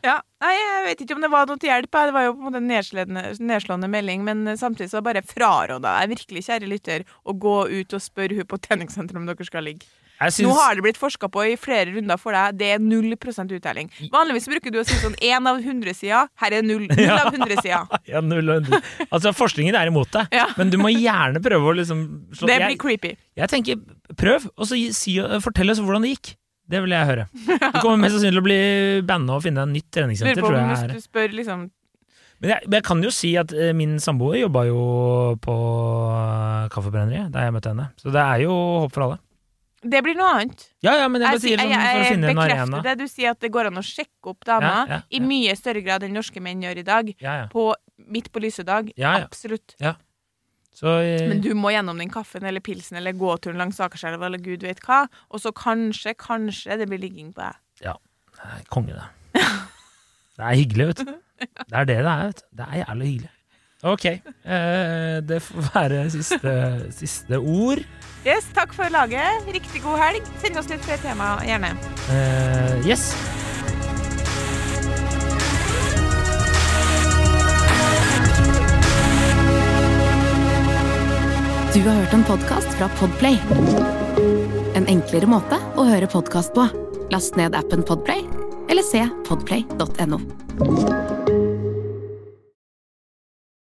ja. 0.02 0.14
Nei, 0.42 0.52
jeg 0.56 0.85
vet 0.87 1.02
ikke 1.04 1.14
om 1.18 1.20
det 1.22 1.30
var 1.30 1.50
noe 1.50 1.61
til 1.61 1.68
hjelp. 1.68 1.90
Det 1.92 2.14
var 2.16 2.24
jo 2.24 2.32
på 2.32 2.40
en 2.40 2.46
måte 2.48 2.62
en 2.62 2.70
nedslående, 2.70 3.24
nedslående 3.44 3.90
melding, 3.92 4.24
men 4.24 4.56
samtidig 4.56 4.88
så 4.90 5.02
bare 5.04 5.22
fraråda 5.22 5.98
jeg 6.00 6.14
virkelig, 6.16 6.46
kjære 6.48 6.70
lytter, 6.72 7.04
å 7.28 7.37
gå 7.37 7.56
ut 7.76 7.92
og 7.98 8.02
spørre 8.02 8.40
hun 8.40 8.48
på 8.48 8.61
treningssenteret 8.64 9.20
om 9.20 9.28
dere 9.28 9.46
skal 9.46 9.68
ligge. 9.68 9.85
Jeg 10.22 10.35
syns 10.37 10.48
Nå 10.48 10.56
har 10.58 10.74
det 10.78 10.85
blitt 10.87 10.98
forska 11.00 11.28
på 11.32 11.44
i 11.50 11.56
flere 11.61 11.92
runder 11.94 12.18
for 12.20 12.37
deg. 12.37 12.58
Det 12.61 12.68
er 12.76 12.82
null 12.82 13.16
prosent 13.20 13.50
uttelling. 13.54 13.90
Vanligvis 14.12 14.48
bruker 14.52 14.72
du 14.74 14.80
å 14.80 14.85
si 14.87 14.98
sånn 15.02 15.16
én 15.24 15.48
av 15.50 15.58
hundre 15.64 15.94
sider. 15.96 16.28
Her 16.42 16.58
er 16.58 16.66
null. 16.66 16.87
Null 16.90 17.14
av 17.16 17.32
hundre 17.35 17.56
sider. 17.64 17.88
ja, 18.11 18.20
null 18.24 18.48
og 18.54 18.61
hundre. 18.62 18.82
Altså, 19.11 19.32
forskningen 19.37 19.74
er 19.78 19.90
imot 19.92 20.11
deg, 20.14 20.30
Ja. 20.37 20.46
men 20.58 20.70
du 20.72 20.78
må 20.82 20.92
gjerne 20.94 21.42
prøve 21.42 21.72
å 21.72 21.76
liksom 21.80 22.04
slå 22.37 22.46
Det 22.50 22.58
jeg, 22.61 22.68
blir 22.72 22.80
creepy. 22.87 23.12
jeg 23.42 23.48
tenker, 23.52 23.82
prøv, 24.16 24.46
og 24.56 24.66
så 24.70 24.78
si, 24.94 25.18
fortell 25.44 25.70
oss 25.74 25.80
hvordan 25.82 26.06
det 26.06 26.14
gikk. 26.16 26.35
Det 26.72 26.80
vil 26.80 26.92
jeg 26.94 27.04
høre. 27.08 27.24
Du 27.35 27.80
kommer 27.82 27.98
mest 28.00 28.14
sannsynlig 28.14 28.37
til 28.38 28.40
å 28.40 28.44
bli 28.46 28.61
banna 29.08 29.35
og 29.37 29.42
finne 29.44 29.61
deg 29.64 29.72
et 29.72 29.76
nytt 29.80 29.88
treningssenter, 29.92 30.40
tror 30.40 30.54
jeg. 30.56 30.68
hvis 30.70 31.02
du 31.02 31.08
spør 31.11 31.35
liksom 31.37 31.64
Men 32.42 32.50
jeg, 32.54 32.68
jeg 32.72 32.82
kan 32.87 33.02
jo 33.04 33.11
si 33.14 33.32
at 33.38 33.52
eh, 33.52 33.72
min 33.76 33.98
samboer 34.02 34.38
jobba 34.40 34.62
jo 34.70 34.78
på 35.42 35.52
uh, 35.54 36.68
Kaffebrenneriet 36.72 37.28
da 37.35 37.44
jeg 37.44 37.54
møtte 37.54 37.70
henne. 37.74 37.90
Så 38.00 38.11
det 38.14 38.22
er 38.22 38.44
jo 38.46 38.54
håp 38.87 38.94
for 38.94 39.04
alle. 39.06 39.18
Det 39.83 39.99
blir 40.07 40.14
noe 40.14 40.29
annet. 40.37 40.61
Ja, 40.87 40.92
ja, 41.01 41.09
men 41.11 41.21
jeg 41.25 41.33
Jeg, 41.33 41.40
sier- 41.42 41.59
sånn 41.59 41.71
jeg, 41.73 42.05
jeg 42.07 42.37
bekrefter 42.37 42.83
det. 42.87 42.92
Du 42.99 43.05
sier 43.11 43.31
at 43.35 43.40
det 43.40 43.51
går 43.51 43.66
an 43.66 43.81
å 43.81 43.83
sjekke 43.83 44.31
opp 44.31 44.45
damer 44.47 44.87
Ja, 44.87 44.87
ja, 44.95 45.01
i 45.11 45.18
mye 45.21 45.57
større 45.59 45.83
grad 45.83 46.03
enn 46.07 46.14
norske 46.14 46.40
menn 46.40 46.62
gjør 46.62 46.79
i 46.79 46.85
dag. 46.87 47.11
Ja, 47.18 47.35
ja. 47.42 47.47
På 47.51 47.75
midt 48.07 48.31
på 48.33 48.40
lyse 48.45 48.62
dag. 48.64 48.92
Ja, 48.97 49.18
ja. 49.18 49.25
Absolutt. 49.27 49.75
Så 50.73 50.88
eh, 51.03 51.27
Men 51.29 51.42
du 51.45 51.51
må 51.59 51.68
gjennom 51.75 51.99
den 51.99 52.09
kaffen 52.11 52.45
eller 52.49 52.61
pilsen 52.64 52.97
eller 52.97 53.12
gåturen 53.12 53.59
langs 53.61 53.81
Akerselva 53.83 54.27
eller 54.31 54.38
gud 54.38 54.62
vet 54.62 54.81
hva. 54.87 55.03
Og 55.31 55.42
så 55.42 55.53
kanskje, 55.53 56.14
kanskje 56.16 56.79
det 56.79 56.88
blir 56.88 57.03
ligging 57.03 57.33
på 57.35 57.42
deg. 57.42 57.59
Nei, 58.42 58.62
konge, 58.73 58.95
det. 58.97 59.42
Det 60.33 60.47
er 60.49 60.57
hyggelig, 60.57 60.87
vet 60.88 61.03
du. 61.05 61.11
Det 61.42 61.77
er 61.77 61.85
det 61.85 61.99
det 62.01 62.09
er, 62.09 62.23
vet 62.31 62.38
du. 62.40 62.47
Det 62.57 62.66
er 62.71 62.79
jævlig 62.87 63.07
hyggelig. 63.11 63.31
Ok. 63.83 64.05
Eh, 64.07 65.18
det 65.27 65.40
får 65.42 65.68
være 65.75 66.05
siste, 66.14 66.55
siste 66.95 67.38
ord. 67.38 67.83
Yes, 68.23 68.47
takk 68.55 68.75
for 68.77 68.87
laget. 68.95 69.42
Riktig 69.51 69.83
god 69.83 69.99
helg. 69.99 70.29
Send 70.42 70.59
oss 70.61 70.71
litt 70.71 70.85
flere 70.87 71.03
tema, 71.03 71.35
gjerne. 71.47 71.75
Eh, 72.14 72.87
yes. 72.87 73.11
Du 81.73 81.81
har 81.81 81.95
hørt 81.97 82.12
en 82.12 82.25
podkast 82.29 82.75
fra 82.77 82.87
Podplay. 83.01 83.38
En 84.77 84.87
enklere 84.87 85.27
måte 85.27 85.59
å 85.75 85.88
høre 85.88 86.07
podkast 86.07 86.55
på. 86.55 86.68
Last 87.11 87.40
ned 87.40 87.57
appen 87.59 87.83
Podplay, 87.83 88.27
eller 88.71 88.87
se 88.87 89.07
podplay.no. 89.27 90.21